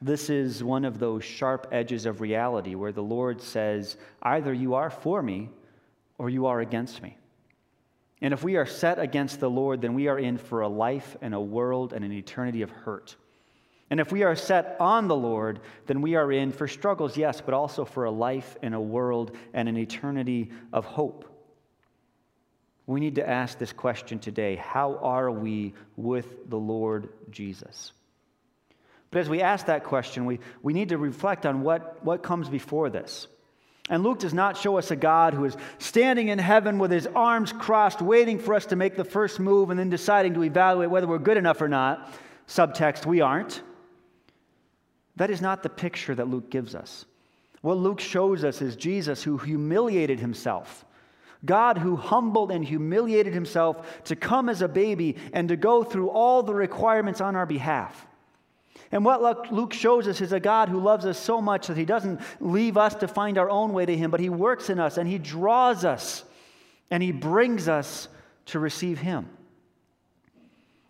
This 0.00 0.28
is 0.28 0.62
one 0.62 0.84
of 0.84 0.98
those 0.98 1.24
sharp 1.24 1.68
edges 1.70 2.04
of 2.06 2.20
reality 2.20 2.74
where 2.74 2.92
the 2.92 3.02
Lord 3.02 3.40
says, 3.40 3.96
either 4.22 4.52
you 4.52 4.74
are 4.74 4.90
for 4.90 5.22
me 5.22 5.50
or 6.18 6.28
you 6.28 6.46
are 6.46 6.60
against 6.60 7.02
me. 7.02 7.16
And 8.20 8.32
if 8.32 8.42
we 8.42 8.56
are 8.56 8.66
set 8.66 8.98
against 8.98 9.40
the 9.40 9.50
Lord, 9.50 9.80
then 9.80 9.94
we 9.94 10.08
are 10.08 10.18
in 10.18 10.38
for 10.38 10.62
a 10.62 10.68
life 10.68 11.16
and 11.20 11.34
a 11.34 11.40
world 11.40 11.92
and 11.92 12.04
an 12.04 12.12
eternity 12.12 12.62
of 12.62 12.70
hurt. 12.70 13.16
And 13.90 14.00
if 14.00 14.10
we 14.10 14.22
are 14.22 14.34
set 14.34 14.76
on 14.80 15.08
the 15.08 15.16
Lord, 15.16 15.60
then 15.86 16.00
we 16.00 16.14
are 16.14 16.32
in 16.32 16.52
for 16.52 16.66
struggles, 16.66 17.16
yes, 17.16 17.40
but 17.40 17.54
also 17.54 17.84
for 17.84 18.04
a 18.04 18.10
life 18.10 18.56
and 18.62 18.74
a 18.74 18.80
world 18.80 19.36
and 19.52 19.68
an 19.68 19.76
eternity 19.76 20.50
of 20.72 20.84
hope. 20.84 21.30
We 22.86 23.00
need 23.00 23.14
to 23.16 23.28
ask 23.28 23.58
this 23.58 23.72
question 23.72 24.18
today 24.18 24.56
How 24.56 24.96
are 24.96 25.30
we 25.30 25.74
with 25.96 26.50
the 26.50 26.58
Lord 26.58 27.08
Jesus? 27.30 27.92
But 29.10 29.20
as 29.20 29.28
we 29.28 29.42
ask 29.42 29.66
that 29.66 29.84
question, 29.84 30.24
we, 30.24 30.40
we 30.62 30.72
need 30.72 30.88
to 30.88 30.98
reflect 30.98 31.46
on 31.46 31.62
what, 31.62 32.04
what 32.04 32.22
comes 32.22 32.48
before 32.48 32.90
this. 32.90 33.28
And 33.88 34.02
Luke 34.02 34.18
does 34.18 34.34
not 34.34 34.56
show 34.56 34.78
us 34.78 34.90
a 34.90 34.96
God 34.96 35.34
who 35.34 35.44
is 35.44 35.56
standing 35.78 36.28
in 36.28 36.38
heaven 36.38 36.78
with 36.78 36.90
his 36.90 37.06
arms 37.06 37.52
crossed, 37.52 38.00
waiting 38.00 38.38
for 38.38 38.54
us 38.54 38.66
to 38.66 38.76
make 38.76 38.96
the 38.96 39.04
first 39.04 39.38
move 39.38 39.70
and 39.70 39.78
then 39.78 39.90
deciding 39.90 40.34
to 40.34 40.42
evaluate 40.42 40.90
whether 40.90 41.06
we're 41.06 41.18
good 41.18 41.36
enough 41.36 41.60
or 41.60 41.68
not. 41.68 42.12
Subtext, 42.48 43.06
we 43.06 43.20
aren't. 43.20 43.62
That 45.16 45.30
is 45.30 45.40
not 45.40 45.62
the 45.62 45.68
picture 45.68 46.14
that 46.14 46.28
Luke 46.28 46.50
gives 46.50 46.74
us. 46.74 47.04
What 47.60 47.78
Luke 47.78 48.00
shows 48.00 48.44
us 48.44 48.60
is 48.60 48.76
Jesus 48.76 49.22
who 49.22 49.38
humiliated 49.38 50.20
himself. 50.20 50.84
God 51.44 51.78
who 51.78 51.96
humbled 51.96 52.50
and 52.50 52.64
humiliated 52.64 53.34
himself 53.34 54.04
to 54.04 54.16
come 54.16 54.48
as 54.48 54.62
a 54.62 54.68
baby 54.68 55.16
and 55.32 55.48
to 55.48 55.56
go 55.56 55.84
through 55.84 56.08
all 56.08 56.42
the 56.42 56.54
requirements 56.54 57.20
on 57.20 57.36
our 57.36 57.46
behalf. 57.46 58.06
And 58.90 59.04
what 59.04 59.52
Luke 59.52 59.72
shows 59.72 60.06
us 60.08 60.20
is 60.20 60.32
a 60.32 60.40
God 60.40 60.68
who 60.68 60.78
loves 60.78 61.04
us 61.04 61.18
so 61.18 61.40
much 61.40 61.66
that 61.66 61.76
he 61.76 61.84
doesn't 61.84 62.20
leave 62.40 62.76
us 62.76 62.94
to 62.96 63.08
find 63.08 63.38
our 63.38 63.50
own 63.50 63.72
way 63.72 63.86
to 63.86 63.96
him, 63.96 64.10
but 64.10 64.20
he 64.20 64.28
works 64.28 64.70
in 64.70 64.78
us 64.78 64.98
and 64.98 65.08
he 65.08 65.18
draws 65.18 65.84
us 65.84 66.24
and 66.90 67.02
he 67.02 67.12
brings 67.12 67.68
us 67.68 68.08
to 68.46 68.58
receive 68.58 68.98
him. 68.98 69.28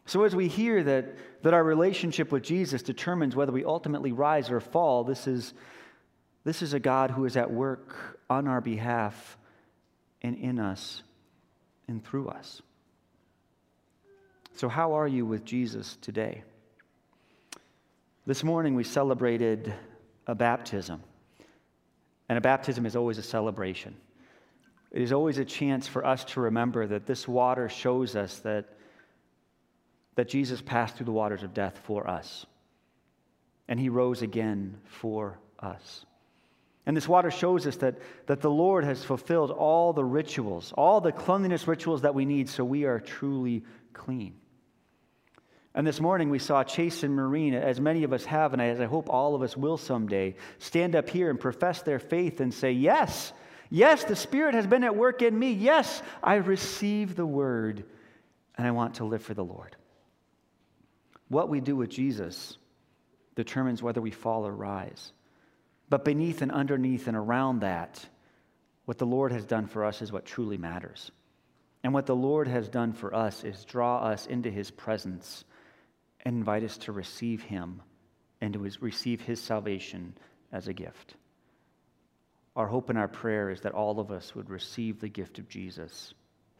So, 0.07 0.25
as 0.25 0.35
we 0.35 0.49
hear 0.49 0.83
that, 0.83 1.17
that 1.43 1.55
our 1.55 1.65
relationship 1.65 2.31
with 2.31 2.43
Jesus 2.43 2.83
determines 2.83 3.35
whether 3.35 3.53
we 3.53 3.65
ultimately 3.65 4.13
rise 4.13 4.51
or 4.51 4.61
fall, 4.61 5.05
this 5.05 5.27
is, 5.27 5.55
this 6.45 6.61
is 6.61 6.75
a 6.75 6.81
God 6.81 7.11
who 7.11 7.25
is 7.25 7.37
at 7.37 7.51
work 7.51 8.19
on 8.29 8.47
our 8.47 8.61
behalf 8.61 9.39
and 10.21 10.37
in 10.37 10.59
us 10.59 11.03
and 11.89 12.05
through 12.05 12.29
us. 12.29 12.61
So, 14.57 14.69
how 14.69 14.95
are 14.95 15.09
you 15.09 15.25
with 15.25 15.45
Jesus 15.45 15.97
today? 16.01 16.45
This 18.27 18.45
morning 18.45 18.75
we 18.75 18.85
celebrated 18.85 19.75
a 20.27 20.35
baptism. 20.35 21.03
And 22.29 22.39
a 22.39 22.41
baptism 22.41 22.87
is 22.87 22.97
always 22.97 23.19
a 23.19 23.23
celebration. 23.23 23.95
It 24.91 25.03
is 25.03 25.13
always 25.13 25.39
a 25.39 25.45
chance 25.45 25.87
for 25.87 26.07
us 26.07 26.25
to 26.27 26.41
remember 26.41 26.87
that 26.87 27.07
this 27.07 27.29
water 27.29 27.69
shows 27.69 28.17
us 28.17 28.39
that, 28.41 28.67
that 30.17 30.29
Jesus 30.29 30.63
passed 30.63 30.97
through 30.97 31.07
the 31.07 31.13
waters 31.13 31.43
of 31.43 31.55
death 31.55 31.79
for 31.85 32.09
us. 32.09 32.47
And 33.69 33.81
he 33.81 33.89
rose 33.89 34.23
again 34.23 34.79
for 34.85 35.39
us. 35.59 36.05
And 36.87 36.97
this 36.97 37.09
water 37.09 37.31
shows 37.31 37.67
us 37.67 37.77
that, 37.77 37.97
that 38.27 38.43
the 38.43 38.51
Lord 38.51 38.85
has 38.85 39.03
fulfilled 39.03 39.51
all 39.51 39.93
the 39.93 40.05
rituals, 40.05 40.73
all 40.77 41.01
the 41.01 41.13
cleanliness 41.13 41.67
rituals 41.67 42.03
that 42.03 42.15
we 42.15 42.27
need 42.27 42.49
so 42.49 42.65
we 42.65 42.85
are 42.85 43.01
truly 43.01 43.65
clean. 43.95 44.35
And 45.75 45.87
this 45.87 46.01
morning 46.01 46.31
we 46.31 46.39
saw 46.39 46.63
Chase 46.63 47.03
and 47.03 47.17
Marine, 47.17 47.55
as 47.55 47.81
many 47.81 48.05
of 48.05 48.13
us 48.13 48.25
have, 48.27 48.53
and 48.53 48.63
as 48.63 48.81
I 48.81 48.85
hope 48.85 49.09
all 49.09 49.35
of 49.35 49.43
us 49.43 49.57
will 49.57 49.77
someday, 49.77 50.37
stand 50.59 50.95
up 50.95 51.09
here 51.09 51.31
and 51.31 51.41
profess 51.41 51.83
their 51.83 51.99
faith 51.99 52.41
and 52.41 52.53
say, 52.55 52.71
Yes, 52.71 53.33
yes, 53.71 54.05
the 54.05 54.15
Spirit 54.15 54.55
has 54.55 54.67
been 54.67 54.85
at 54.85 54.95
work 54.95 55.23
in 55.23 55.37
me. 55.37 55.53
Yes, 55.53 56.03
I 56.23 56.37
receive 56.37 57.17
the 57.17 57.27
word 57.27 57.85
and 58.57 58.67
I 58.67 58.71
want 58.71 58.97
to 58.97 59.05
live 59.05 59.23
for 59.23 59.35
the 59.35 59.45
Lord. 59.45 59.75
What 61.29 61.49
we 61.49 61.61
do 61.61 61.77
with 61.77 61.91
Jesus 61.91 62.57
determines 63.35 63.83
whether 63.83 64.01
we 64.01 64.11
fall 64.11 64.47
or 64.47 64.53
rise. 64.53 65.13
But 65.89 66.05
beneath 66.05 66.43
and 66.43 66.53
underneath 66.53 67.09
and 67.09 67.17
around 67.17 67.61
that, 67.61 68.05
what 68.85 68.99
the 68.99 69.07
Lord 69.07 69.33
has 69.33 69.45
done 69.45 69.67
for 69.67 69.85
us 69.85 70.03
is 70.03 70.13
what 70.13 70.25
truly 70.25 70.59
matters. 70.59 71.11
And 71.83 71.93
what 71.93 72.07
the 72.07 72.17
Lord 72.17 72.49
has 72.49 72.69
done 72.69 72.93
for 72.93 73.15
us 73.15 73.45
is 73.45 73.65
draw 73.65 73.99
us 73.99 74.27
into 74.27 74.51
his 74.51 74.71
presence 74.71 75.45
and 76.25 76.37
invite 76.37 76.65
us 76.65 76.79
to 76.79 76.93
receive 76.93 77.43
Him 77.43 77.83
and 78.41 78.55
to 78.55 78.59
receive 78.81 79.21
His 79.21 79.41
salvation 79.41 80.17
as 80.53 80.69
a 80.69 80.73
gift. 80.73 81.15
Our 82.57 82.67
hope 82.67 82.89
and 82.89 82.99
our 82.99 83.09
prayer 83.09 83.51
is 83.51 83.63
that 83.63 83.73
all 83.73 84.01
of 84.01 84.11
us 84.11 84.35
would 84.35 84.49
receive 84.49 85.01
the 85.01 85.09
gift 85.09 85.39
of 85.39 85.49
Jesus 85.49 86.15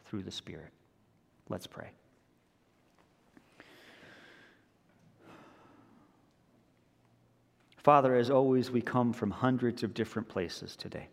through 0.05 0.23
the 0.23 0.31
Spirit. 0.31 0.71
Let's 1.49 1.67
pray. 1.67 1.89
Father, 7.85 8.15
as 8.15 8.31
always, 8.31 8.71
we 8.71 8.81
come 8.81 9.13
from 9.13 9.29
hundreds 9.29 9.83
of 9.83 9.93
different 9.93 10.27
places 10.27 10.75
today. 10.75 11.07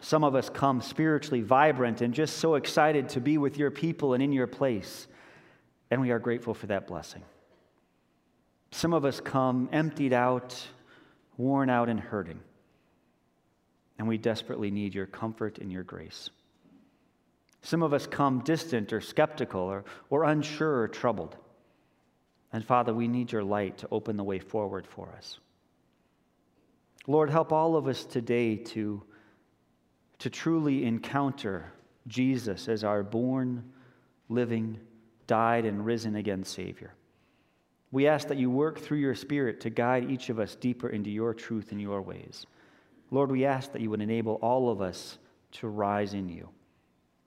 Some 0.00 0.24
of 0.24 0.34
us 0.34 0.50
come 0.50 0.80
spiritually 0.80 1.40
vibrant 1.40 2.00
and 2.00 2.12
just 2.12 2.38
so 2.38 2.56
excited 2.56 3.08
to 3.10 3.20
be 3.20 3.38
with 3.38 3.56
your 3.56 3.70
people 3.70 4.12
and 4.12 4.20
in 4.20 4.32
your 4.32 4.48
place 4.48 5.06
and 5.92 6.00
we 6.00 6.10
are 6.10 6.18
grateful 6.18 6.52
for 6.52 6.66
that 6.66 6.88
blessing. 6.88 7.22
Some 8.72 8.92
of 8.92 9.04
us 9.04 9.20
come 9.20 9.68
emptied 9.70 10.12
out, 10.12 10.60
worn 11.36 11.70
out, 11.70 11.88
and 11.88 12.00
hurting, 12.00 12.40
and 14.00 14.08
we 14.08 14.18
desperately 14.18 14.72
need 14.72 14.96
your 14.96 15.06
comfort 15.06 15.58
and 15.58 15.70
your 15.70 15.84
grace. 15.84 16.30
Some 17.60 17.84
of 17.84 17.92
us 17.92 18.08
come 18.08 18.40
distant 18.40 18.92
or 18.92 19.00
skeptical 19.00 19.60
or, 19.60 19.84
or 20.10 20.24
unsure 20.24 20.80
or 20.80 20.88
troubled. 20.88 21.36
And 22.52 22.64
Father, 22.64 22.92
we 22.92 23.08
need 23.08 23.32
your 23.32 23.42
light 23.42 23.78
to 23.78 23.88
open 23.90 24.16
the 24.16 24.24
way 24.24 24.38
forward 24.38 24.86
for 24.86 25.08
us. 25.16 25.38
Lord, 27.06 27.30
help 27.30 27.52
all 27.52 27.76
of 27.76 27.88
us 27.88 28.04
today 28.04 28.56
to, 28.56 29.02
to 30.18 30.30
truly 30.30 30.84
encounter 30.84 31.72
Jesus 32.06 32.68
as 32.68 32.84
our 32.84 33.02
born, 33.02 33.64
living, 34.28 34.78
died, 35.26 35.64
and 35.64 35.84
risen 35.84 36.16
again 36.16 36.44
Savior. 36.44 36.94
We 37.90 38.06
ask 38.06 38.28
that 38.28 38.38
you 38.38 38.50
work 38.50 38.78
through 38.78 38.98
your 38.98 39.14
Spirit 39.14 39.60
to 39.62 39.70
guide 39.70 40.10
each 40.10 40.28
of 40.28 40.38
us 40.38 40.54
deeper 40.54 40.88
into 40.88 41.10
your 41.10 41.34
truth 41.34 41.72
and 41.72 41.80
your 41.80 42.00
ways. 42.00 42.46
Lord, 43.10 43.30
we 43.30 43.44
ask 43.44 43.72
that 43.72 43.82
you 43.82 43.90
would 43.90 44.00
enable 44.00 44.34
all 44.36 44.70
of 44.70 44.80
us 44.80 45.18
to 45.52 45.68
rise 45.68 46.14
in 46.14 46.28
you. 46.28 46.48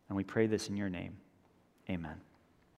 And 0.09 0.17
we 0.17 0.23
pray 0.23 0.47
this 0.47 0.69
in 0.69 0.77
your 0.77 0.89
name. 0.89 1.17
Amen. 1.89 2.24